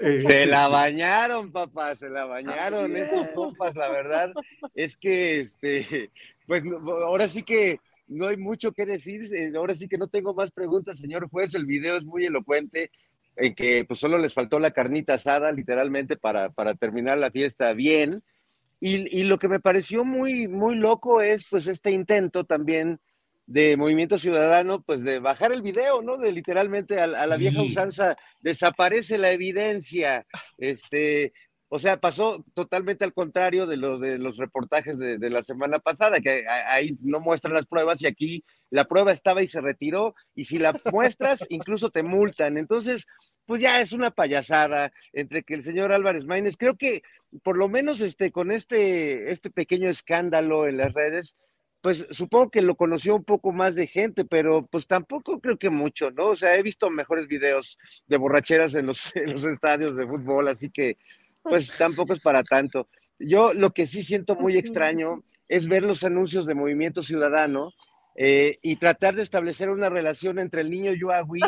Eh, 0.00 0.22
se 0.22 0.46
la 0.46 0.68
bañaron, 0.68 1.52
papá, 1.52 1.94
se 1.96 2.08
la 2.08 2.24
bañaron 2.24 2.96
estos 2.96 3.28
compas, 3.28 3.74
la 3.76 3.88
verdad. 3.88 4.32
Es 4.74 4.96
que, 4.96 5.40
este, 5.40 6.10
pues 6.46 6.62
ahora 7.04 7.28
sí 7.28 7.42
que 7.42 7.78
no 8.08 8.26
hay 8.26 8.36
mucho 8.36 8.72
que 8.72 8.86
decir. 8.86 9.22
Eh, 9.34 9.52
ahora 9.56 9.74
sí 9.74 9.88
que 9.88 9.98
no 9.98 10.08
tengo 10.08 10.34
más 10.34 10.50
preguntas, 10.50 10.98
señor 10.98 11.28
juez. 11.28 11.54
El 11.54 11.66
video 11.66 11.96
es 11.96 12.04
muy 12.04 12.26
elocuente 12.26 12.90
en 13.36 13.54
que 13.54 13.84
pues 13.84 14.00
solo 14.00 14.18
les 14.18 14.34
faltó 14.34 14.58
la 14.58 14.70
carnita 14.70 15.14
asada, 15.14 15.52
literalmente, 15.52 16.16
para, 16.16 16.50
para 16.50 16.74
terminar 16.74 17.18
la 17.18 17.30
fiesta 17.30 17.72
bien. 17.72 18.22
Y, 18.80 19.18
y, 19.18 19.24
lo 19.24 19.38
que 19.38 19.48
me 19.48 19.60
pareció 19.60 20.04
muy, 20.04 20.48
muy 20.48 20.74
loco 20.74 21.20
es 21.20 21.46
pues 21.50 21.66
este 21.66 21.90
intento 21.90 22.44
también 22.44 22.98
de 23.46 23.76
Movimiento 23.76 24.18
Ciudadano, 24.18 24.82
pues 24.82 25.02
de 25.02 25.18
bajar 25.18 25.52
el 25.52 25.60
video, 25.60 26.02
¿no? 26.02 26.16
De 26.16 26.32
literalmente 26.32 27.00
a, 27.00 27.04
a 27.04 27.26
la 27.26 27.36
vieja 27.36 27.62
usanza, 27.62 28.16
desaparece 28.40 29.18
la 29.18 29.32
evidencia, 29.32 30.24
este, 30.56 31.32
o 31.72 31.78
sea, 31.78 32.00
pasó 32.00 32.44
totalmente 32.52 33.04
al 33.04 33.14
contrario 33.14 33.64
de 33.64 33.76
lo 33.76 34.00
de 34.00 34.18
los 34.18 34.38
reportajes 34.38 34.98
de, 34.98 35.30
la 35.30 35.44
semana 35.44 35.78
pasada, 35.78 36.20
que 36.20 36.44
ahí 36.66 36.98
no 37.00 37.20
muestran 37.20 37.54
las 37.54 37.66
pruebas 37.66 38.02
y 38.02 38.06
aquí 38.06 38.44
la 38.70 38.86
prueba 38.86 39.12
estaba 39.12 39.40
y 39.40 39.46
se 39.46 39.60
retiró, 39.60 40.16
y 40.34 40.46
si 40.46 40.58
la 40.58 40.74
muestras, 40.92 41.46
incluso 41.48 41.90
te 41.90 42.02
multan. 42.02 42.58
Entonces, 42.58 43.06
pues 43.46 43.62
ya 43.62 43.80
es 43.80 43.92
una 43.92 44.10
payasada 44.10 44.92
entre 45.12 45.44
que 45.44 45.54
el 45.54 45.62
señor 45.62 45.92
Álvarez 45.92 46.26
Maínez, 46.26 46.56
creo 46.56 46.76
que 46.76 47.04
por 47.44 47.56
lo 47.56 47.68
menos 47.68 48.00
este, 48.00 48.32
con 48.32 48.50
este, 48.50 49.30
este 49.30 49.48
pequeño 49.48 49.88
escándalo 49.88 50.66
en 50.66 50.76
las 50.76 50.92
redes, 50.92 51.36
pues 51.82 52.04
supongo 52.10 52.50
que 52.50 52.62
lo 52.62 52.74
conoció 52.74 53.14
un 53.14 53.24
poco 53.24 53.52
más 53.52 53.76
de 53.76 53.86
gente, 53.86 54.24
pero 54.24 54.66
pues 54.66 54.88
tampoco 54.88 55.40
creo 55.40 55.56
que 55.56 55.70
mucho, 55.70 56.10
¿no? 56.10 56.30
O 56.30 56.36
sea, 56.36 56.56
he 56.56 56.62
visto 56.64 56.90
mejores 56.90 57.28
videos 57.28 57.78
de 58.08 58.16
borracheras 58.16 58.74
en 58.74 58.86
los, 58.86 59.14
en 59.16 59.32
los 59.32 59.44
estadios 59.44 59.96
de 59.96 60.06
fútbol, 60.06 60.48
así 60.48 60.68
que 60.68 60.98
pues 61.42 61.72
tampoco 61.76 62.14
es 62.14 62.20
para 62.20 62.42
tanto. 62.42 62.88
Yo 63.18 63.52
lo 63.54 63.70
que 63.70 63.86
sí 63.86 64.02
siento 64.02 64.36
muy 64.36 64.56
extraño 64.56 65.24
es 65.48 65.68
ver 65.68 65.82
los 65.82 66.04
anuncios 66.04 66.46
de 66.46 66.54
Movimiento 66.54 67.02
Ciudadano 67.02 67.72
eh, 68.16 68.58
y 68.62 68.76
tratar 68.76 69.14
de 69.14 69.22
establecer 69.22 69.70
una 69.70 69.88
relación 69.88 70.38
entre 70.38 70.62
el 70.62 70.70
niño 70.70 70.92
Yuagui, 70.92 71.40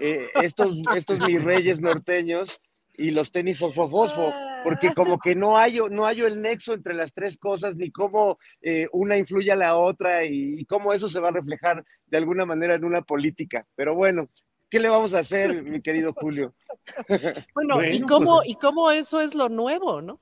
eh, 0.00 0.28
estos, 0.42 0.80
estos 0.96 1.18
mis 1.26 1.42
reyes 1.42 1.80
norteños 1.80 2.60
y 2.96 3.12
los 3.12 3.30
tenis 3.30 3.58
fosfo 3.58 4.32
porque 4.64 4.92
como 4.92 5.18
que 5.18 5.34
no 5.34 5.56
hay, 5.56 5.78
no 5.90 6.04
hay 6.04 6.20
el 6.20 6.42
nexo 6.42 6.74
entre 6.74 6.94
las 6.94 7.12
tres 7.12 7.36
cosas, 7.36 7.76
ni 7.76 7.90
cómo 7.90 8.38
eh, 8.60 8.86
una 8.92 9.16
influye 9.16 9.52
a 9.52 9.56
la 9.56 9.76
otra 9.76 10.24
y, 10.24 10.64
cómo 10.66 10.92
eso 10.92 11.08
se 11.08 11.20
va 11.20 11.28
a 11.28 11.32
reflejar 11.32 11.84
de 12.06 12.18
alguna 12.18 12.44
manera 12.44 12.74
en 12.74 12.84
una 12.84 13.02
política. 13.02 13.66
Pero 13.76 13.94
bueno, 13.94 14.28
¿qué 14.68 14.78
le 14.78 14.88
vamos 14.88 15.14
a 15.14 15.20
hacer, 15.20 15.62
mi 15.62 15.80
querido 15.80 16.12
Julio? 16.12 16.54
Bueno, 17.54 17.84
¿y, 17.84 18.00
cómo, 18.00 18.36
pues, 18.36 18.48
y 18.48 18.54
cómo 18.54 18.90
eso 18.90 19.20
es 19.20 19.34
lo 19.34 19.50
nuevo, 19.50 20.00
¿no? 20.00 20.20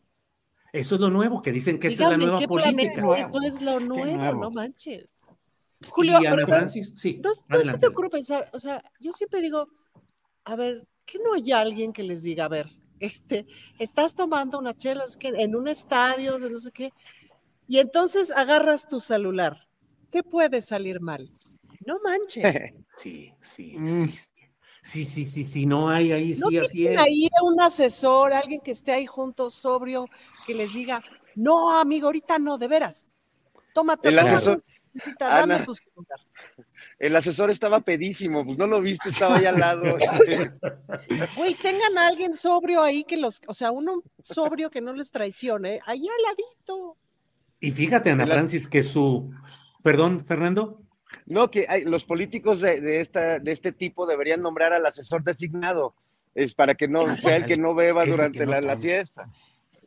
Eso 0.72 0.96
es 0.96 1.00
lo 1.00 1.10
nuevo, 1.10 1.40
que 1.40 1.52
dicen 1.52 1.78
que 1.78 1.86
esta 1.86 2.04
es 2.04 2.10
la 2.10 2.16
nueva 2.16 2.40
política. 2.40 3.16
Eso 3.16 3.40
es 3.40 3.62
lo 3.62 3.78
nuevo, 3.78 4.34
no 4.34 4.50
manches. 4.50 5.08
Julio, 5.88 6.20
y 6.20 6.26
Ana 6.26 6.44
Francis, 6.44 6.92
sí. 6.96 7.20
No, 7.22 7.32
no 7.62 7.78
te 7.78 7.86
ocurre 7.86 8.10
pensar, 8.10 8.50
o 8.52 8.58
sea, 8.58 8.82
yo 8.98 9.12
siempre 9.12 9.40
digo, 9.40 9.68
a 10.44 10.56
ver, 10.56 10.86
¿qué 11.04 11.18
no 11.18 11.34
hay 11.34 11.52
alguien 11.52 11.92
que 11.92 12.02
les 12.02 12.22
diga, 12.22 12.46
a 12.46 12.48
ver, 12.48 12.68
este, 12.98 13.46
estás 13.78 14.14
tomando 14.14 14.58
una 14.58 14.74
chela 14.74 15.04
que 15.18 15.28
en 15.28 15.54
un 15.54 15.68
estadio, 15.68 16.38
no 16.38 16.58
sé 16.58 16.72
qué, 16.72 16.92
y 17.68 17.78
entonces 17.78 18.30
agarras 18.30 18.88
tu 18.88 19.00
celular. 19.00 19.68
¿Qué 20.10 20.22
puede 20.22 20.62
salir 20.62 21.00
mal? 21.00 21.30
No 21.84 21.98
manches. 22.02 22.44
Sí, 22.96 23.34
sí, 23.42 23.76
mm. 23.76 24.08
sí, 24.08 24.18
sí. 24.86 25.04
Sí, 25.04 25.24
sí, 25.26 25.44
sí, 25.44 25.66
no 25.66 25.88
hay 25.90 26.12
ahí, 26.12 26.34
sí, 26.34 26.58
así 26.58 26.86
es. 26.86 26.98
Ahí 26.98 27.28
un 27.42 27.60
asesor, 27.60 28.32
alguien 28.32 28.60
que 28.60 28.70
esté 28.70 28.92
ahí 28.92 29.06
junto, 29.06 29.50
sobrio, 29.50 30.06
que 30.46 30.54
les 30.54 30.72
diga, 30.72 31.02
no, 31.34 31.78
amigo, 31.78 32.06
ahorita 32.06 32.38
no, 32.38 32.58
de 32.58 32.68
veras. 32.68 33.06
Tómate. 33.74 34.08
El 34.08 34.18
asesor, 34.18 34.64
Ana, 35.20 35.64
el 36.98 37.16
asesor 37.16 37.50
estaba 37.50 37.80
pedísimo, 37.80 38.44
pues 38.44 38.56
no 38.58 38.66
lo 38.66 38.80
viste, 38.80 39.10
estaba 39.10 39.36
ahí 39.36 39.44
al 39.44 39.58
lado. 39.58 39.82
Güey, 41.36 41.54
tengan 41.54 41.98
a 41.98 42.06
alguien 42.06 42.34
sobrio 42.34 42.82
ahí 42.82 43.04
que 43.04 43.16
los, 43.16 43.40
o 43.46 43.54
sea, 43.54 43.70
uno 43.70 44.02
sobrio 44.22 44.70
que 44.70 44.80
no 44.80 44.92
les 44.92 45.10
traicione, 45.10 45.80
ahí 45.84 46.06
al 46.06 46.22
ladito. 46.22 46.96
Y 47.60 47.70
fíjate, 47.70 48.10
Ana 48.10 48.26
Francis, 48.26 48.68
que 48.68 48.82
su, 48.82 49.30
perdón, 49.82 50.24
Fernando. 50.26 50.85
No, 51.26 51.50
que 51.50 51.66
hay, 51.68 51.84
los 51.84 52.04
políticos 52.04 52.60
de, 52.60 53.00
esta, 53.00 53.38
de 53.38 53.52
este 53.52 53.72
tipo 53.72 54.06
deberían 54.06 54.42
nombrar 54.42 54.72
al 54.72 54.86
asesor 54.86 55.24
designado, 55.24 55.94
es 56.34 56.54
para 56.54 56.74
que 56.74 56.86
no 56.86 57.06
sea 57.06 57.36
el 57.36 57.46
que 57.46 57.56
no 57.56 57.74
beba 57.74 58.04
durante 58.04 58.46
la, 58.46 58.76
fiesta. 58.78 59.28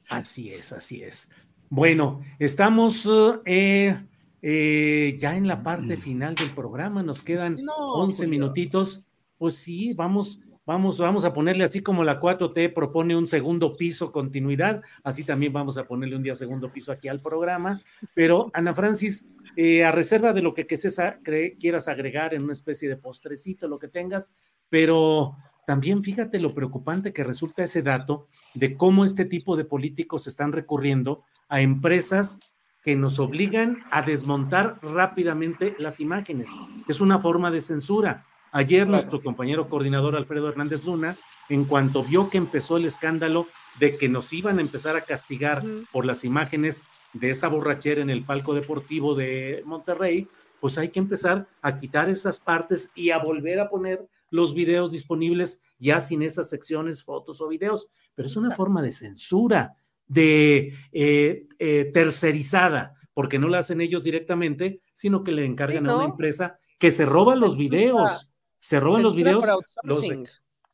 Así 0.10 0.52
es, 0.52 0.74
así 0.74 1.02
es. 1.02 1.30
Bueno, 1.70 2.20
estamos 2.40 3.08
eh, 3.46 3.96
eh, 4.42 5.18
ya 5.20 5.36
en 5.36 5.48
la 5.48 5.64
parte 5.64 5.98
final 5.98 6.36
del 6.36 6.52
programa 6.52 7.04
nos 7.04 7.22
quedan 7.22 7.58
11 7.68 8.28
minutitos. 8.28 9.04
Pues 9.38 9.56
sí, 9.56 9.94
vamos, 9.94 10.42
vamos, 10.66 10.98
vamos 10.98 11.26
a 11.26 11.34
ponerle 11.34 11.64
así 11.64 11.82
como 11.82 12.04
la 12.04 12.20
4T 12.20 12.74
propone 12.74 13.16
un 13.16 13.28
segundo 13.28 13.76
piso 13.78 14.12
continuidad, 14.12 14.82
así 15.04 15.24
también 15.24 15.54
vamos 15.54 15.78
a 15.78 15.86
ponerle 15.86 16.16
un 16.16 16.24
día 16.24 16.36
segundo 16.36 16.72
piso 16.72 16.92
aquí 16.92 17.08
al 17.08 17.22
programa. 17.22 17.82
Pero 18.14 18.50
Ana 18.54 18.74
Francis, 18.74 19.30
eh, 19.56 19.84
a 19.84 19.92
reserva 19.92 20.34
de 20.34 20.42
lo 20.42 20.54
que, 20.54 20.68
que 20.68 21.58
quieras 21.60 21.88
agregar 21.88 22.34
en 22.34 22.44
una 22.44 22.54
especie 22.54 22.90
de 22.90 22.98
postrecito, 22.98 23.68
lo 23.68 23.80
que 23.80 23.88
tengas, 23.88 24.34
pero 24.70 25.36
también 25.66 26.02
fíjate 26.02 26.40
lo 26.40 26.56
preocupante 26.56 27.14
que 27.14 27.24
resulta 27.24 27.64
ese 27.64 27.84
dato 27.84 28.28
de 28.56 28.76
cómo 28.76 29.06
este 29.06 29.26
tipo 29.26 29.56
de 29.56 29.66
políticos 29.66 30.26
están 30.26 30.52
recurriendo 30.52 31.24
a 31.48 31.62
empresas 31.62 32.40
que 32.84 32.96
nos 32.96 33.20
obligan 33.20 33.84
a 33.92 34.02
desmontar 34.02 34.80
rápidamente 34.82 35.76
las 35.78 36.00
imágenes. 36.00 36.50
Es 36.88 37.02
una 37.02 37.20
forma 37.20 37.52
de 37.52 37.62
censura. 37.62 38.26
Ayer 38.52 38.88
nuestro 38.88 39.22
compañero 39.22 39.70
coordinador 39.70 40.16
Alfredo 40.16 40.50
Hernández 40.50 40.86
Luna, 40.86 41.18
en 41.50 41.66
cuanto 41.66 42.04
vio 42.04 42.32
que 42.32 42.40
empezó 42.40 42.78
el 42.78 42.86
escándalo 42.86 43.48
de 43.80 43.96
que 43.98 44.10
nos 44.10 44.34
iban 44.34 44.58
a 44.58 44.62
empezar 44.62 44.96
a 44.96 45.02
castigar 45.02 45.62
por 45.92 46.06
las 46.06 46.24
imágenes 46.24 46.84
de 47.14 47.30
esa 47.32 47.48
borrachera 47.48 48.02
en 48.02 48.10
el 48.10 48.24
palco 48.24 48.54
deportivo 48.54 49.16
de 49.16 49.64
Monterrey, 49.66 50.28
pues 50.60 50.78
hay 50.78 50.90
que 50.90 51.00
empezar 51.00 51.48
a 51.62 51.78
quitar 51.78 52.10
esas 52.10 52.40
partes 52.40 52.92
y 52.96 53.12
a 53.12 53.20
volver 53.20 53.60
a 53.60 53.70
poner 53.70 54.08
los 54.30 54.54
videos 54.54 54.92
disponibles 54.92 55.62
ya 55.80 56.00
sin 56.00 56.22
esas 56.22 56.50
secciones, 56.50 57.04
fotos 57.04 57.42
o 57.42 57.48
videos. 57.48 57.88
Pero 58.16 58.28
es 58.28 58.36
una 58.36 58.56
forma 58.56 58.82
de 58.82 58.92
censura 58.92 59.74
de 60.08 60.74
eh, 60.92 61.48
eh, 61.60 61.92
tercerizada, 61.94 62.96
porque 63.14 63.40
no 63.40 63.48
la 63.48 63.60
hacen 63.60 63.80
ellos 63.80 64.04
directamente, 64.04 64.82
sino 64.94 65.24
que 65.24 65.32
le 65.32 65.46
encargan 65.46 65.88
a 65.90 65.96
una 65.96 66.06
empresa 66.06 66.60
que 66.78 66.92
se 66.92 67.06
roba 67.06 67.36
los 67.36 67.58
videos, 67.58 68.30
se 68.58 68.80
roban 68.80 69.04
los 69.04 69.16
videos, 69.16 69.46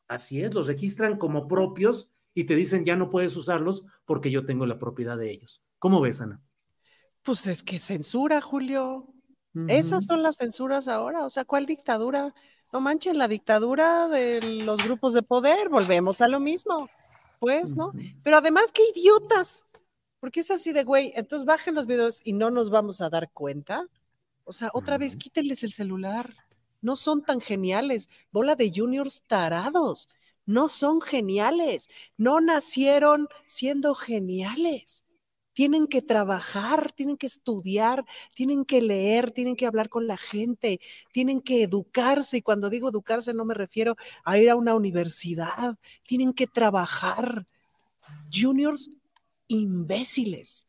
así 0.08 0.42
es, 0.42 0.54
los 0.54 0.66
registran 0.66 1.18
como 1.18 1.46
propios 1.46 2.10
y 2.36 2.44
te 2.44 2.54
dicen 2.54 2.84
ya 2.84 2.94
no 2.94 3.10
puedes 3.10 3.36
usarlos 3.36 3.82
porque 4.04 4.30
yo 4.30 4.46
tengo 4.46 4.64
la 4.64 4.78
propiedad 4.78 5.16
de 5.16 5.32
ellos. 5.32 5.64
¿Cómo 5.80 6.00
ves, 6.00 6.20
Ana? 6.20 6.40
Pues 7.24 7.48
es 7.48 7.64
que 7.64 7.80
censura, 7.80 8.40
Julio. 8.40 9.12
Esas 9.68 10.04
son 10.04 10.22
las 10.22 10.36
censuras 10.36 10.86
ahora, 10.86 11.24
o 11.24 11.30
sea, 11.30 11.46
¿cuál 11.46 11.64
dictadura? 11.64 12.34
No 12.74 12.82
manchen, 12.82 13.16
la 13.16 13.26
dictadura 13.26 14.06
de 14.06 14.42
los 14.42 14.84
grupos 14.84 15.14
de 15.14 15.22
poder, 15.22 15.70
volvemos 15.70 16.20
a 16.20 16.28
lo 16.28 16.40
mismo 16.40 16.90
pues, 17.38 17.74
¿no? 17.74 17.92
Pero 18.22 18.38
además, 18.38 18.72
qué 18.72 18.82
idiotas, 18.94 19.66
porque 20.20 20.40
es 20.40 20.50
así 20.50 20.72
de, 20.72 20.84
güey, 20.84 21.12
entonces 21.14 21.46
bajen 21.46 21.74
los 21.74 21.86
videos 21.86 22.20
y 22.24 22.32
no 22.32 22.50
nos 22.50 22.70
vamos 22.70 23.00
a 23.00 23.10
dar 23.10 23.30
cuenta. 23.32 23.86
O 24.44 24.52
sea, 24.52 24.70
otra 24.72 24.98
vez 24.98 25.16
quítenles 25.16 25.62
el 25.62 25.72
celular. 25.72 26.34
No 26.80 26.94
son 26.94 27.22
tan 27.22 27.40
geniales. 27.40 28.08
Bola 28.30 28.54
de 28.54 28.72
juniors 28.74 29.22
tarados. 29.26 30.08
No 30.46 30.68
son 30.68 31.02
geniales. 31.02 31.88
No 32.16 32.40
nacieron 32.40 33.28
siendo 33.46 33.94
geniales 33.94 35.04
tienen 35.56 35.86
que 35.86 36.02
trabajar, 36.02 36.92
tienen 36.92 37.16
que 37.16 37.26
estudiar, 37.26 38.04
tienen 38.34 38.66
que 38.66 38.82
leer, 38.82 39.30
tienen 39.30 39.56
que 39.56 39.64
hablar 39.64 39.88
con 39.88 40.06
la 40.06 40.18
gente, 40.18 40.80
tienen 41.12 41.40
que 41.40 41.62
educarse. 41.62 42.36
Y 42.36 42.42
cuando 42.42 42.68
digo 42.68 42.90
educarse 42.90 43.32
no 43.32 43.46
me 43.46 43.54
refiero 43.54 43.96
a 44.22 44.36
ir 44.36 44.50
a 44.50 44.56
una 44.56 44.74
universidad, 44.74 45.78
tienen 46.02 46.34
que 46.34 46.46
trabajar. 46.46 47.46
Juniors 48.30 48.90
imbéciles. 49.48 50.66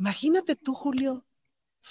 Imagínate 0.00 0.56
tú, 0.56 0.74
Julio. 0.74 1.24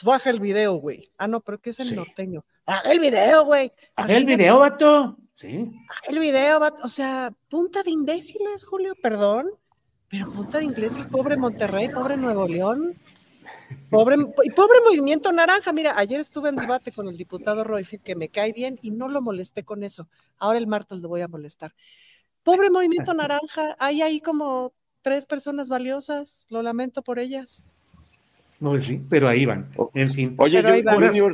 Baja 0.04 0.32
el 0.32 0.42
video, 0.42 0.74
güey. 0.74 1.14
Ah, 1.18 1.28
no, 1.28 1.40
pero 1.40 1.62
¿qué 1.62 1.70
es 1.70 1.80
el 1.80 1.96
norteño? 1.96 2.44
Baja 2.66 2.92
el 2.92 3.00
video, 3.00 3.46
güey. 3.46 3.72
Baja 3.96 4.18
el 4.18 4.26
video, 4.26 4.60
vato. 4.60 5.18
Sí. 5.42 5.72
El 6.08 6.20
video. 6.20 6.60
O 6.84 6.88
sea, 6.88 7.34
punta 7.50 7.82
de 7.82 7.90
imbéciles, 7.90 8.64
Julio, 8.64 8.94
perdón. 9.02 9.50
Pero 10.08 10.32
punta 10.32 10.60
de 10.60 10.66
ingleses, 10.66 11.08
pobre 11.08 11.36
Monterrey, 11.36 11.90
pobre 11.90 12.16
Nuevo 12.16 12.48
León, 12.48 12.96
pobre, 13.90 14.18
y 14.44 14.52
pobre 14.52 14.78
Movimiento 14.86 15.32
Naranja. 15.32 15.72
Mira, 15.72 15.98
ayer 15.98 16.20
estuve 16.20 16.50
en 16.50 16.58
debate 16.58 16.92
con 16.92 17.08
el 17.08 17.18
diputado 17.18 17.64
Roy 17.64 17.86
Fit, 17.86 18.04
que 18.04 18.16
me 18.16 18.30
cae 18.30 18.54
bien 18.54 18.78
y 18.84 18.92
no 18.92 19.10
lo 19.10 19.22
molesté 19.22 19.64
con 19.64 19.84
eso. 19.84 20.08
Ahora 20.38 20.60
el 20.60 20.68
martes 20.68 21.00
lo 21.00 21.08
voy 21.08 21.22
a 21.22 21.28
molestar. 21.28 21.74
Pobre 22.44 22.70
Movimiento 22.70 23.14
Naranja, 23.14 23.76
hay 23.80 24.02
ahí 24.02 24.20
como 24.20 24.74
tres 25.02 25.26
personas 25.26 25.70
valiosas, 25.70 26.46
lo 26.50 26.62
lamento 26.62 27.02
por 27.02 27.18
ellas. 27.18 27.64
No, 28.60 28.78
sí, 28.78 29.02
pero 29.10 29.28
ahí 29.28 29.46
van. 29.46 29.72
En 29.96 30.14
fin. 30.14 30.36
Oye, 30.38 30.62
yo, 30.62 31.32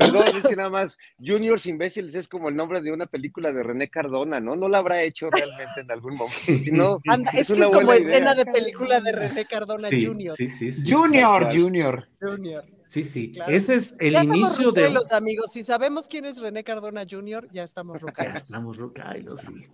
Perdón, 0.00 0.24
es 0.34 0.42
que 0.44 0.56
nada 0.56 0.70
más 0.70 0.98
Juniors 1.18 1.66
Imbéciles 1.66 2.14
es 2.14 2.26
como 2.26 2.48
el 2.48 2.56
nombre 2.56 2.80
de 2.80 2.90
una 2.90 3.06
película 3.06 3.52
de 3.52 3.62
René 3.62 3.88
Cardona, 3.88 4.40
¿no? 4.40 4.56
No 4.56 4.68
la 4.68 4.78
habrá 4.78 5.02
hecho 5.02 5.28
realmente 5.30 5.82
en 5.82 5.90
algún 5.90 6.14
momento. 6.16 7.00
es, 7.34 7.46
que 7.48 7.60
es 7.60 7.68
como 7.68 7.92
escena 7.92 8.34
de 8.34 8.46
película 8.46 9.00
de 9.00 9.12
René 9.12 9.44
Cardona 9.44 9.88
Junior. 9.88 10.34
Sí, 10.36 10.48
sí, 10.48 10.72
sí, 10.72 10.90
Junior, 10.90 11.54
Junior. 11.54 12.08
Junior. 12.20 12.64
Sí, 12.86 13.04
sí. 13.04 13.34
Ese 13.46 13.76
es 13.76 13.94
el 14.00 14.14
inicio 14.24 14.72
de. 14.72 14.90
los 14.90 15.12
amigos, 15.12 15.52
si 15.52 15.62
sabemos 15.62 16.08
quién 16.08 16.24
es 16.24 16.40
René 16.40 16.64
Cardona 16.64 17.04
Junior, 17.08 17.48
ya 17.52 17.62
estamos 17.62 18.00
rucailos. 18.00 18.34
Ya 18.34 18.40
estamos 18.40 18.76
rucailos, 18.78 19.42
sí. 19.42 19.66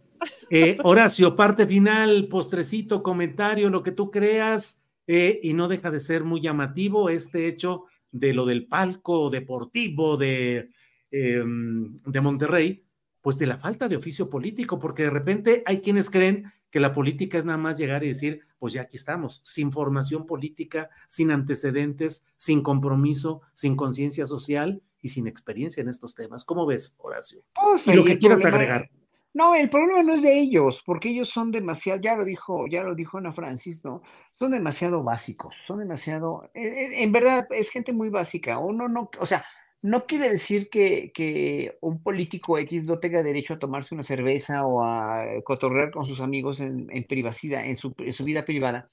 Eh, 0.51 0.77
Horacio, 0.83 1.37
parte 1.37 1.67
final, 1.67 2.29
postrecito, 2.29 3.03
comentario, 3.03 3.71
lo 3.71 3.83
que 3.83 3.93
tú 3.93 4.11
creas, 4.11 4.83
eh, 5.07 5.41
y 5.43 5.53
no 5.55 5.69
deja 5.69 5.91
de 5.91 6.01
ser 6.01 6.25
muy 6.25 6.41
llamativo 6.41 7.09
este 7.09 7.47
hecho 7.47 7.85
de 8.19 8.33
lo 8.33 8.47
del 8.47 8.67
palco 8.67 9.31
deportivo 9.31 10.17
de, 10.17 10.71
em, 11.11 11.97
de 12.05 12.21
Monterrey, 12.21 12.85
pues 13.21 13.39
de 13.39 13.47
la 13.47 13.59
falta 13.59 13.89
de 13.89 13.97
oficio 13.97 14.31
político, 14.31 14.79
porque 14.79 15.05
de 15.05 15.11
repente 15.11 15.63
hay 15.67 15.81
quienes 15.81 16.11
creen 16.11 16.53
que 16.71 16.81
la 16.81 16.93
política 16.93 17.39
es 17.39 17.45
nada 17.45 17.59
más 17.59 17.79
llegar 17.79 18.05
y 18.05 18.09
decir, 18.09 18.41
pues 18.59 18.73
ya 18.73 18.83
aquí 18.83 18.97
estamos, 18.97 19.41
sin 19.45 19.73
formación 19.73 20.27
política, 20.27 20.91
sin 21.09 21.31
antecedentes, 21.31 22.27
sin 22.37 22.63
compromiso, 22.63 23.43
sin 23.55 23.77
conciencia 23.77 24.27
social 24.27 24.83
y 25.01 25.09
sin 25.09 25.27
experiencia 25.27 25.81
en 25.81 25.89
estos 25.89 26.15
temas. 26.15 26.45
¿Cómo 26.45 26.67
ves, 26.67 26.97
Horacio? 26.99 27.43
Pues 27.55 27.87
lo 27.87 28.05
que 28.05 28.19
quieras 28.19 28.45
agregar. 28.45 28.91
No, 29.37 29.55
el 29.55 29.69
problema 29.69 30.03
no 30.03 30.15
es 30.15 30.23
de 30.23 30.39
ellos, 30.39 30.83
porque 30.87 31.11
ellos 31.11 31.29
son 31.29 31.51
demasiado, 31.53 32.01
ya 32.01 32.17
lo 32.17 32.25
dijo, 32.25 32.67
ya 32.69 32.83
lo 32.83 32.95
dijo 32.95 33.19
Ana 33.19 33.35
Francis, 33.35 33.85
¿no? 33.85 34.01
Son 34.33 34.51
demasiado 34.51 35.03
básicos, 35.03 35.57
son 35.57 35.81
demasiado, 35.81 36.51
eh, 36.55 36.63
eh, 36.67 37.03
en 37.03 37.13
verdad, 37.13 37.47
es 37.51 37.69
gente 37.69 37.93
muy 37.93 38.09
básica. 38.09 38.59
Uno 38.59 38.89
no, 38.89 39.11
o 39.21 39.27
sea, 39.27 39.45
no 39.83 40.07
quiere 40.07 40.31
decir 40.31 40.71
que, 40.71 41.13
que, 41.13 41.77
un 41.83 42.03
político 42.03 42.57
X 42.57 42.85
no 42.85 42.99
tenga 42.99 43.23
derecho 43.23 43.53
a 43.53 43.59
tomarse 43.59 43.95
una 43.95 44.05
cerveza 44.05 44.65
o 44.65 44.83
a 44.83 45.27
cotorrear 45.45 45.91
con 45.91 46.07
sus 46.07 46.21
amigos 46.21 46.63
en, 46.63 47.05
privacidad, 47.05 47.67
en 47.67 47.77
su, 47.77 47.95
en 47.99 48.15
su, 48.15 48.25
vida 48.25 48.47
privada, 48.47 48.89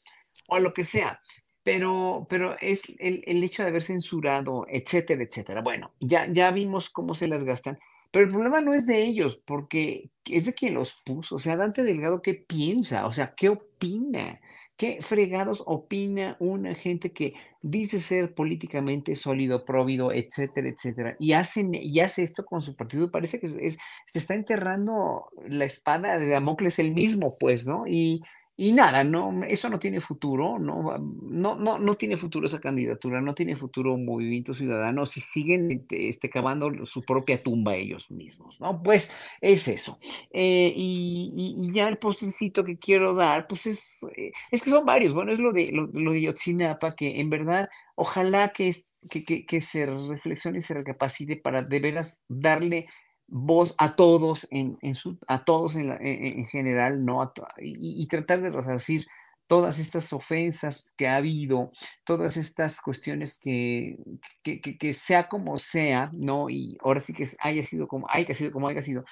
o 0.50 0.60
lo 0.60 0.74
que 0.74 0.84
sea. 0.84 1.22
Pero, 1.64 2.28
pero 2.30 2.58
es 2.60 2.84
el, 3.00 3.24
el, 3.26 3.42
hecho 3.46 3.64
de 3.64 3.70
haber 3.70 3.84
censurado, 3.84 4.66
etcétera, 4.68 5.24
etcétera. 5.24 5.62
Bueno, 5.62 5.94
ya, 6.02 6.28
ya 6.30 6.52
vimos 6.52 6.90
cómo 6.90 7.16
se 7.16 7.30
las 7.30 7.46
gastan. 7.46 7.80
Pero 8.14 8.26
el 8.26 8.32
problema 8.32 8.62
no 8.62 8.76
es 8.76 8.86
de 8.86 9.02
ellos, 9.04 9.42
porque 9.44 10.12
es 10.26 10.46
de 10.46 10.54
quien 10.54 10.76
los 10.76 11.02
puso. 11.04 11.38
O 11.38 11.40
sea, 11.40 11.58
Dante 11.58 11.82
Delgado, 11.84 12.22
¿qué 12.22 12.36
piensa? 12.36 13.08
O 13.08 13.12
sea, 13.12 13.34
¿qué 13.36 13.50
opina? 13.50 14.40
¿Qué 14.78 15.00
fregados 15.02 15.64
opina 15.66 16.38
una 16.40 16.76
gente 16.76 17.12
que 17.12 17.34
dice 17.64 17.98
ser 17.98 18.36
políticamente 18.36 19.16
sólido, 19.16 19.66
próvido, 19.66 20.12
etcétera, 20.12 20.70
etcétera? 20.70 21.16
Y, 21.20 21.34
hacen, 21.34 21.74
y 21.74 22.00
hace 22.02 22.22
esto 22.22 22.46
con 22.46 22.62
su 22.62 22.76
partido. 22.76 23.10
Parece 23.10 23.40
que 23.40 23.48
se 23.48 23.78
está 24.14 24.36
enterrando 24.36 25.30
la 25.48 25.66
espada 25.66 26.20
de 26.20 26.30
Damocles 26.30 26.78
el 26.78 26.94
mismo, 26.94 27.36
pues, 27.40 27.66
¿no? 27.66 27.88
Y, 27.88 28.22
y 28.56 28.72
nada, 28.72 29.04
no, 29.04 29.44
eso 29.46 29.68
no 29.68 29.80
tiene 29.80 30.00
futuro, 30.00 30.60
no, 30.60 30.96
no, 31.24 31.56
no, 31.56 31.80
no 31.80 31.96
tiene 31.96 32.18
futuro 32.18 32.46
esa 32.46 32.62
candidatura, 32.62 33.20
no 33.20 33.34
tiene 33.34 33.56
futuro 33.56 33.98
movimiento 33.98 34.54
ciudadano 34.54 35.08
si 35.08 35.22
siguen 35.22 35.72
este, 35.72 36.08
este 36.08 36.30
cavando 36.30 36.86
su 36.86 37.02
propia 37.02 37.42
tumba 37.42 37.76
ellos 37.76 38.12
mismos, 38.12 38.62
¿no? 38.62 38.84
Pues 38.84 39.10
es 39.42 39.68
eso. 39.68 39.98
Eh, 40.32 40.72
y, 40.76 41.72
ya 41.74 41.88
el 41.88 41.98
postrecito 41.98 42.64
que 42.64 42.78
quiero 42.78 43.16
dar, 43.16 43.48
pues 43.48 43.66
es, 43.66 44.04
eh, 44.16 44.32
es 44.52 44.62
que 44.62 44.70
son 44.70 44.86
varios, 44.86 45.14
bueno, 45.14 45.32
es 45.32 45.40
lo 45.40 45.52
de, 45.52 45.72
lo, 45.72 45.88
de 45.88 46.22
Yotzinapa, 46.22 46.96
que 46.96 47.20
en 47.20 47.32
verdad, 47.32 47.70
ojalá 47.96 48.50
que, 48.50 48.76
que, 49.10 49.24
que, 49.24 49.48
que 49.48 49.62
se 49.62 49.88
reflexione 49.88 50.60
y 50.60 50.62
se 50.62 50.76
recapacite 50.76 51.38
para 51.38 51.64
de 51.64 51.80
veras 51.80 52.24
darle 52.28 52.86
voz 53.28 53.76
a 53.78 53.96
todos 53.96 54.48
en, 54.52 54.78
su, 54.96 55.18
a 55.28 55.44
todos 55.44 55.76
en, 55.76 55.92
en, 56.02 56.46
general, 56.46 57.04
¿no? 57.06 57.34
y, 57.60 58.06
tratar 58.08 58.42
de 58.42 58.52
resarcir 58.52 59.08
todas 59.48 59.80
estas 59.80 60.14
ofensas 60.14 60.86
que 60.98 61.08
ha 61.08 61.18
habido, 61.18 61.72
todas 62.04 62.38
estas 62.38 62.82
cuestiones 62.82 63.40
que, 63.40 63.98
que, 64.42 64.62
que, 64.62 64.94
sea 64.94 65.28
como 65.28 65.60
sea, 65.60 66.10
¿no? 66.14 66.50
Y 66.50 66.78
ahora 66.82 67.00
sí 67.00 67.14
que 67.14 67.28
haya 67.40 67.64
sido 67.64 67.88
como, 67.88 68.08
haya 68.10 68.34
sido 68.34 68.52
como 68.52 68.68
haya 68.68 68.82
sido, 68.82 69.04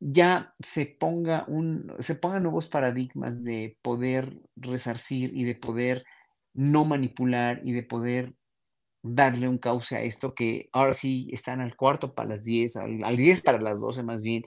ya 0.00 0.54
se 0.60 0.86
ponga 0.86 1.44
un, 1.48 1.94
se 2.00 2.16
pongan 2.16 2.42
nuevos 2.42 2.68
paradigmas 2.68 3.44
de 3.44 3.76
poder 3.82 4.40
resarcir 4.56 5.30
y 5.34 5.44
de 5.44 5.54
poder 5.54 6.04
no 6.54 6.84
manipular 6.84 7.60
y 7.64 7.72
de 7.72 7.82
poder 7.82 8.34
darle 9.02 9.48
un 9.48 9.58
cauce 9.58 9.96
a 9.96 10.02
esto, 10.02 10.34
que 10.34 10.68
ahora 10.72 10.94
sí 10.94 11.28
están 11.32 11.60
al 11.60 11.76
cuarto 11.76 12.14
para 12.14 12.28
las 12.28 12.44
10, 12.44 12.76
al, 12.76 13.16
10 13.16 13.42
para 13.42 13.60
las 13.60 13.80
12 13.80 14.02
más 14.02 14.22
bien, 14.22 14.44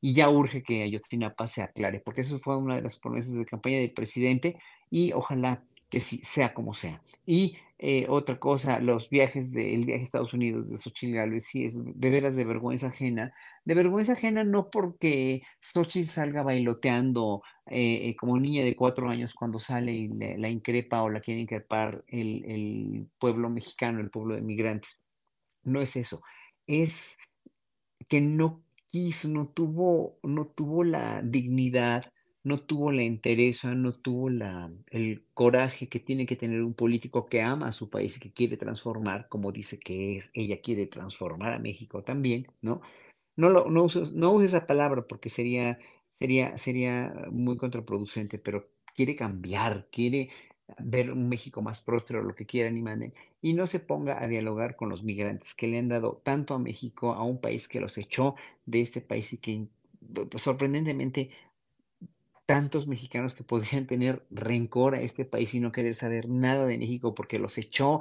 y 0.00 0.14
ya 0.14 0.30
urge 0.30 0.62
que 0.62 0.82
Ayotzinapa 0.82 1.46
se 1.46 1.62
aclare, 1.62 2.00
porque 2.00 2.22
eso 2.22 2.38
fue 2.38 2.56
una 2.56 2.76
de 2.76 2.82
las 2.82 2.96
promesas 2.96 3.34
de 3.34 3.44
campaña 3.44 3.78
del 3.78 3.92
presidente 3.92 4.58
y 4.90 5.12
ojalá 5.12 5.62
que 5.90 6.00
sí, 6.00 6.20
sea 6.24 6.54
como 6.54 6.74
sea. 6.74 7.02
Y 7.26 7.56
eh, 7.80 8.06
otra 8.08 8.40
cosa, 8.40 8.80
los 8.80 9.08
viajes 9.08 9.52
del 9.52 9.84
viaje 9.86 10.00
a 10.00 10.04
Estados 10.04 10.34
Unidos 10.34 10.68
de 10.68 10.78
Xochitl 10.78 11.14
Gálvez, 11.14 11.44
sí 11.44 11.64
es 11.64 11.80
de 11.84 12.10
veras 12.10 12.34
de 12.34 12.44
vergüenza 12.44 12.88
ajena. 12.88 13.32
De 13.64 13.74
vergüenza 13.74 14.14
ajena 14.14 14.42
no 14.42 14.68
porque 14.70 15.42
Xochitl 15.60 16.08
salga 16.08 16.42
bailoteando 16.42 17.42
eh, 17.66 18.08
eh, 18.08 18.16
como 18.16 18.40
niña 18.40 18.64
de 18.64 18.74
cuatro 18.74 19.08
años 19.08 19.32
cuando 19.32 19.60
sale 19.60 19.92
y 19.92 20.08
la 20.08 20.48
increpa 20.48 21.02
o 21.02 21.10
la 21.10 21.20
quiere 21.20 21.40
increpar 21.40 22.04
el, 22.08 22.44
el 22.46 23.08
pueblo 23.18 23.48
mexicano, 23.48 24.00
el 24.00 24.10
pueblo 24.10 24.34
de 24.34 24.42
migrantes. 24.42 25.00
No 25.62 25.80
es 25.80 25.94
eso. 25.96 26.20
Es 26.66 27.16
que 28.08 28.20
no 28.20 28.64
quiso, 28.88 29.28
no 29.28 29.48
tuvo, 29.48 30.18
no 30.24 30.46
tuvo 30.48 30.82
la 30.82 31.22
dignidad 31.22 32.04
no 32.48 32.58
tuvo 32.60 32.90
la 32.92 33.02
entereza, 33.02 33.74
no 33.74 33.94
tuvo 33.94 34.30
la, 34.30 34.70
el 34.90 35.24
coraje 35.34 35.88
que 35.88 36.00
tiene 36.00 36.26
que 36.26 36.36
tener 36.36 36.62
un 36.62 36.74
político 36.74 37.26
que 37.26 37.42
ama 37.42 37.68
a 37.68 37.72
su 37.72 37.90
país 37.90 38.18
que 38.18 38.32
quiere 38.32 38.56
transformar, 38.56 39.28
como 39.28 39.52
dice 39.52 39.78
que 39.78 40.16
es, 40.16 40.30
ella 40.34 40.60
quiere 40.60 40.86
transformar 40.86 41.52
a 41.52 41.58
México 41.58 42.02
también, 42.02 42.48
¿no? 42.62 42.80
No, 43.36 43.50
lo, 43.50 43.70
no, 43.70 43.84
use, 43.84 44.02
no 44.14 44.42
esa 44.42 44.66
palabra 44.66 45.06
porque 45.06 45.30
sería, 45.30 45.78
sería, 46.14 46.56
sería 46.58 47.14
muy 47.30 47.56
contraproducente, 47.56 48.38
pero 48.38 48.68
quiere 48.94 49.14
cambiar, 49.16 49.88
quiere 49.92 50.30
ver 50.78 51.12
un 51.12 51.28
México 51.28 51.62
más 51.62 51.80
próspero, 51.82 52.22
lo 52.22 52.34
que 52.34 52.46
quieran 52.46 52.76
y 52.76 52.82
manden, 52.82 53.14
y 53.40 53.54
no 53.54 53.66
se 53.66 53.80
ponga 53.80 54.22
a 54.22 54.26
dialogar 54.26 54.76
con 54.76 54.88
los 54.88 55.02
migrantes 55.02 55.54
que 55.54 55.68
le 55.68 55.78
han 55.78 55.88
dado 55.88 56.20
tanto 56.24 56.54
a 56.54 56.58
México, 56.58 57.12
a 57.12 57.22
un 57.22 57.40
país 57.40 57.68
que 57.68 57.80
los 57.80 57.96
echó 57.98 58.34
de 58.66 58.80
este 58.80 59.00
país 59.00 59.32
y 59.32 59.38
que 59.38 59.66
pues, 60.30 60.42
sorprendentemente 60.42 61.30
tantos 62.48 62.88
mexicanos 62.88 63.34
que 63.34 63.44
podrían 63.44 63.86
tener 63.86 64.24
rencor 64.30 64.94
a 64.94 65.02
este 65.02 65.26
país 65.26 65.52
y 65.52 65.60
no 65.60 65.70
querer 65.70 65.94
saber 65.94 66.30
nada 66.30 66.64
de 66.64 66.78
México 66.78 67.14
porque 67.14 67.38
los 67.38 67.58
echó 67.58 68.00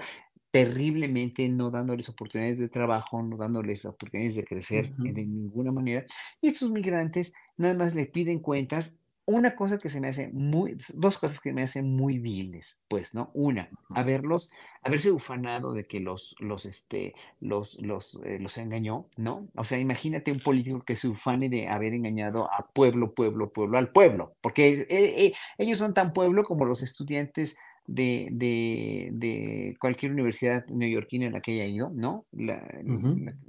terriblemente, 0.52 1.50
no 1.50 1.70
dándoles 1.70 2.08
oportunidades 2.08 2.58
de 2.58 2.70
trabajo, 2.70 3.22
no 3.22 3.36
dándoles 3.36 3.86
oportunidades 3.86 4.38
de 4.38 4.46
crecer 4.46 4.96
de 4.96 5.12
ninguna 5.12 5.74
manera. 5.74 6.06
Y 6.40 6.48
estos 6.48 6.72
migrantes 6.72 7.34
nada 7.58 7.74
más 7.74 7.94
le 7.94 8.06
piden 8.06 8.40
cuentas 8.40 8.98
una 9.28 9.56
cosa 9.56 9.78
que 9.78 9.90
se 9.90 10.00
me 10.00 10.08
hace 10.08 10.30
muy, 10.30 10.78
dos 10.94 11.18
cosas 11.18 11.42
que 11.42 11.52
me 11.52 11.62
hacen 11.62 11.94
muy 11.96 12.18
viles, 12.18 12.80
pues, 12.88 13.14
¿no? 13.14 13.30
Una, 13.34 13.70
haberlos, 13.90 14.50
haberse 14.82 15.12
ufanado 15.12 15.74
de 15.74 15.86
que 15.86 16.00
los, 16.00 16.34
los, 16.40 16.66
este, 16.66 17.14
los, 17.42 17.78
los, 17.82 18.22
eh, 18.24 18.40
los 18.40 18.58
engañó, 18.58 19.06
¿no? 19.18 19.50
O 19.56 19.66
sea, 19.66 19.80
imagínate 19.80 20.32
un 20.32 20.40
político 20.40 20.82
que 20.82 20.96
se 20.96 21.10
ufane 21.10 21.50
de 21.50 21.68
haber 21.68 21.94
engañado 21.94 22.50
a 22.50 22.68
pueblo, 22.74 23.14
pueblo, 23.14 23.52
pueblo, 23.52 23.78
al 23.78 23.90
pueblo, 23.90 24.34
porque 24.40 24.88
eh, 24.90 25.34
ellos 25.58 25.78
son 25.78 25.94
tan 25.94 26.14
pueblo 26.14 26.46
como 26.46 26.64
los 26.64 26.82
estudiantes 26.82 27.58
de, 27.86 28.30
de, 28.32 29.10
de, 29.12 29.76
cualquier 29.80 30.14
universidad 30.14 30.66
neoyorquina 30.68 31.26
en 31.26 31.34
la 31.34 31.42
que 31.42 31.54
haya 31.54 31.66
ido, 31.66 31.90
¿no? 31.90 32.26
La, 32.32 32.66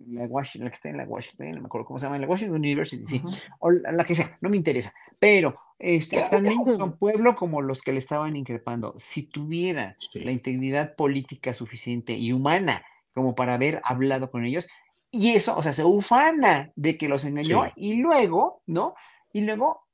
la, 0.06 0.26
Washington, 0.26 0.64
la 0.64 0.70
que 0.70 0.74
está 0.74 0.88
en 0.88 0.96
la 0.96 1.04
Washington, 1.04 1.50
no 1.52 1.60
me 1.60 1.66
acuerdo 1.66 1.86
cómo 1.86 1.98
se 1.98 2.06
llama, 2.06 2.18
la 2.18 2.26
Washington 2.26 2.58
University, 2.58 3.04
sí, 3.04 3.22
o 3.60 3.70
la, 3.70 4.04
que 4.04 4.14
sea, 4.14 4.38
no 4.40 4.48
me 4.48 4.56
interesa, 4.56 4.92
pero 5.18 5.56
este, 5.78 6.20
también 6.30 6.64
son 6.64 6.96
pueblo 6.96 7.36
como 7.36 7.62
los 7.62 7.82
que 7.82 7.92
le 7.92 7.98
estaban 7.98 8.36
increpando. 8.36 8.94
Si 8.98 9.22
tuviera 9.24 9.96
la 10.14 10.32
integridad 10.32 10.96
política 10.96 11.52
suficiente 11.52 12.14
y 12.14 12.32
humana 12.32 12.84
como 13.14 13.34
para 13.34 13.54
haber 13.54 13.80
hablado 13.84 14.30
con 14.30 14.44
ellos, 14.44 14.68
y 15.10 15.30
eso, 15.30 15.56
o 15.56 15.62
sea, 15.62 15.72
se 15.72 15.84
ufana 15.84 16.70
de 16.76 16.98
que 16.98 17.08
los 17.08 17.24
engañó 17.24 17.64
y 17.74 17.94
luego, 17.94 18.62
¿no? 18.66 18.94
Y 19.32 19.40
luego 19.40 19.86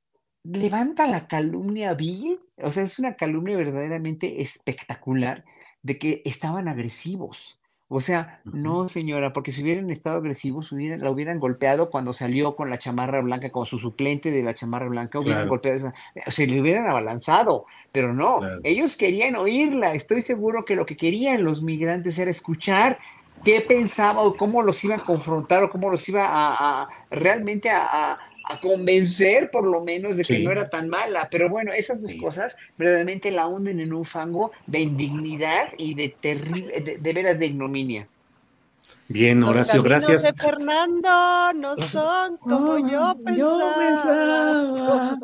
levanta 0.42 1.06
la 1.06 1.26
calumnia 1.26 1.94
vil, 1.94 2.40
o 2.58 2.70
sea, 2.70 2.82
es 2.82 2.98
una 2.98 3.14
calumnia 3.14 3.56
verdaderamente 3.56 4.42
espectacular 4.42 5.44
de 5.82 5.98
que 5.98 6.22
estaban 6.24 6.68
agresivos. 6.68 7.60
O 7.96 8.00
sea, 8.00 8.40
no, 8.42 8.88
señora, 8.88 9.32
porque 9.32 9.52
si 9.52 9.62
hubieran 9.62 9.88
estado 9.88 10.16
agresivos, 10.16 10.72
hubieran, 10.72 11.00
la 11.00 11.12
hubieran 11.12 11.38
golpeado 11.38 11.90
cuando 11.90 12.12
salió 12.12 12.56
con 12.56 12.68
la 12.68 12.76
chamarra 12.76 13.20
blanca, 13.20 13.50
con 13.50 13.66
su 13.66 13.78
suplente 13.78 14.32
de 14.32 14.42
la 14.42 14.52
chamarra 14.52 14.88
blanca, 14.88 15.20
hubieran 15.20 15.48
golpeado, 15.48 15.92
se 16.26 16.46
le 16.48 16.60
hubieran 16.60 16.90
abalanzado, 16.90 17.66
pero 17.92 18.12
no, 18.12 18.40
ellos 18.64 18.96
querían 18.96 19.36
oírla. 19.36 19.94
Estoy 19.94 20.22
seguro 20.22 20.64
que 20.64 20.74
lo 20.74 20.86
que 20.86 20.96
querían 20.96 21.44
los 21.44 21.62
migrantes 21.62 22.18
era 22.18 22.32
escuchar 22.32 22.98
qué 23.44 23.60
pensaba 23.60 24.22
o 24.22 24.36
cómo 24.36 24.60
los 24.62 24.82
iba 24.82 24.96
a 24.96 25.04
confrontar 25.04 25.62
o 25.62 25.70
cómo 25.70 25.88
los 25.88 26.08
iba 26.08 26.26
a, 26.26 26.88
realmente 27.12 27.70
a, 27.70 27.84
a 27.84 28.18
convencer 28.60 29.50
por 29.50 29.66
lo 29.66 29.82
menos 29.82 30.16
de 30.16 30.24
que 30.24 30.38
no 30.40 30.50
era 30.50 30.68
tan 30.68 30.88
mala. 30.88 31.28
Pero 31.30 31.48
bueno, 31.48 31.72
esas 31.72 32.02
dos 32.02 32.14
cosas 32.16 32.56
verdaderamente 32.76 33.30
la 33.30 33.46
hunden 33.46 33.80
en 33.80 33.92
un 33.92 34.04
fango 34.04 34.52
de 34.66 34.80
indignidad 34.80 35.68
y 35.78 35.94
de 35.94 36.08
terrible, 36.20 36.80
de, 36.80 37.12
veras 37.12 37.38
de 37.38 37.46
ignominia. 37.46 38.08
Bien, 39.08 39.42
Horacio, 39.42 39.82
gracias. 39.82 40.22
de 40.22 40.32
Fernando 40.32 41.52
no 41.54 41.76
son 41.76 42.38
como 42.38 42.88
yo 42.88 43.14
pensaba. 43.24 45.18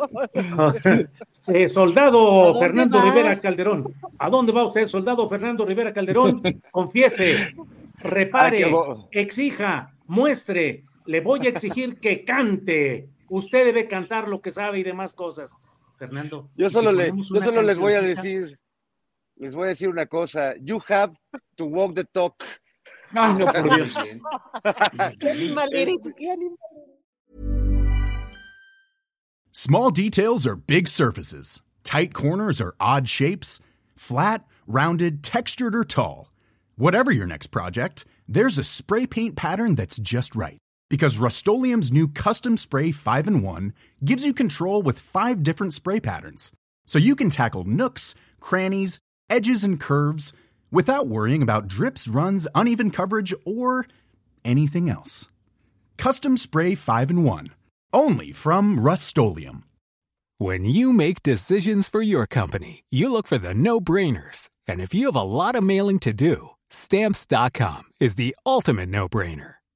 Eh, 1.47 1.69
soldado 1.69 2.59
Fernando 2.61 3.01
Rivera 3.01 3.35
Calderón, 3.41 3.95
¿a 4.19 4.29
dónde 4.29 4.53
va 4.53 4.65
usted, 4.65 4.87
soldado 4.87 5.29
Fernando 5.29 5.65
Rivera 5.65 5.93
Calderón? 5.93 6.43
Confiese, 6.71 7.55
repare, 7.99 8.65
ah, 8.65 8.97
exija, 9.11 9.95
muestre, 10.07 10.85
le 11.11 11.21
voy 11.21 11.47
a 11.47 11.49
exigir 11.49 11.99
que 11.99 12.25
cante. 12.25 13.11
Usted 13.29 13.65
debe 13.65 13.89
cantar 13.89 14.29
lo 14.29 14.41
que 14.41 14.53
sabe 14.53 14.79
y 14.79 14.85
demás 14.85 15.13
cosas. 15.13 15.57
Fernando. 15.99 16.49
Yo 16.57 16.71
solo, 16.71 16.93
le, 16.93 17.09
yo 17.09 17.43
solo 17.43 17.63
les 17.63 17.79
voy 17.79 17.95
a 17.95 18.01
decir, 18.01 18.59
les 19.37 19.53
voy 19.53 19.67
a 19.67 19.69
decir 19.71 19.89
una 19.89 20.07
cosa. 20.07 20.55
You 20.63 20.81
have 20.89 21.13
to 21.57 21.67
walk 21.67 21.97
the 21.97 22.05
talk. 22.05 22.45
Ah, 23.13 23.33
Ay, 23.33 23.39
no, 23.39 23.53
por 23.53 23.77
Dios. 23.77 23.95
qué 25.19 25.31
animal 25.31 25.69
eres, 25.75 25.99
qué 26.17 26.31
animal 26.31 26.57
Small 29.51 29.91
details 29.91 30.47
are 30.47 30.55
big 30.55 30.87
surfaces. 30.87 31.61
Tight 31.83 32.15
corners 32.15 32.61
are 32.61 32.77
odd 32.79 33.09
shapes. 33.09 33.59
Flat, 33.97 34.45
rounded, 34.69 35.25
textured, 35.25 35.75
or 35.75 35.83
tall. 35.83 36.31
Whatever 36.77 37.11
your 37.11 37.27
next 37.27 37.49
project, 37.49 38.05
there's 38.29 38.59
a 38.59 38.65
spray 38.65 39.09
paint 39.09 39.35
pattern 39.35 39.75
that's 39.75 39.97
just 39.97 40.37
right. 40.37 40.61
Because 40.91 41.19
Rust 41.19 41.47
new 41.47 42.09
Custom 42.09 42.57
Spray 42.57 42.91
5 42.91 43.29
in 43.29 43.43
1 43.43 43.73
gives 44.05 44.27
you 44.27 44.35
control 44.35 44.83
with 44.83 44.99
five 44.99 45.43
different 45.43 45.73
spray 45.73 46.01
patterns. 46.01 46.51
So 46.85 46.99
you 46.99 47.15
can 47.15 47.31
tackle 47.31 47.63
nooks, 47.65 48.17
crannies, 48.41 48.99
edges, 49.31 49.63
and 49.63 49.79
curves 49.79 50.33
without 50.73 51.07
worrying 51.07 51.43
about 51.43 51.69
drips, 51.69 52.09
runs, 52.09 52.49
uneven 52.57 52.91
coverage, 52.91 53.33
or 53.47 53.87
anything 54.45 54.91
else. 54.91 55.29
Custom 55.97 56.37
Spray 56.37 56.75
5 56.75 57.11
in 57.11 57.25
1. 57.25 57.47
Only 57.93 58.33
from 58.33 58.81
Rust 58.81 59.17
When 60.39 60.65
you 60.65 60.93
make 60.93 61.23
decisions 61.23 61.89
for 61.89 62.03
your 62.03 62.27
company, 62.27 62.83
you 62.91 63.13
look 63.13 63.29
for 63.29 63.39
the 63.39 63.55
no 63.55 63.81
brainers. 63.81 64.49
And 64.67 64.81
if 64.81 64.93
you 64.93 65.07
have 65.07 65.17
a 65.17 65.23
lot 65.23 65.55
of 65.55 65.63
mailing 65.63 66.01
to 66.01 66.13
do, 66.13 66.51
stamps.com 66.71 67.83
is 68.01 68.17
the 68.17 68.35
ultimate 68.45 68.89
no 68.89 69.09
brainer. 69.09 69.60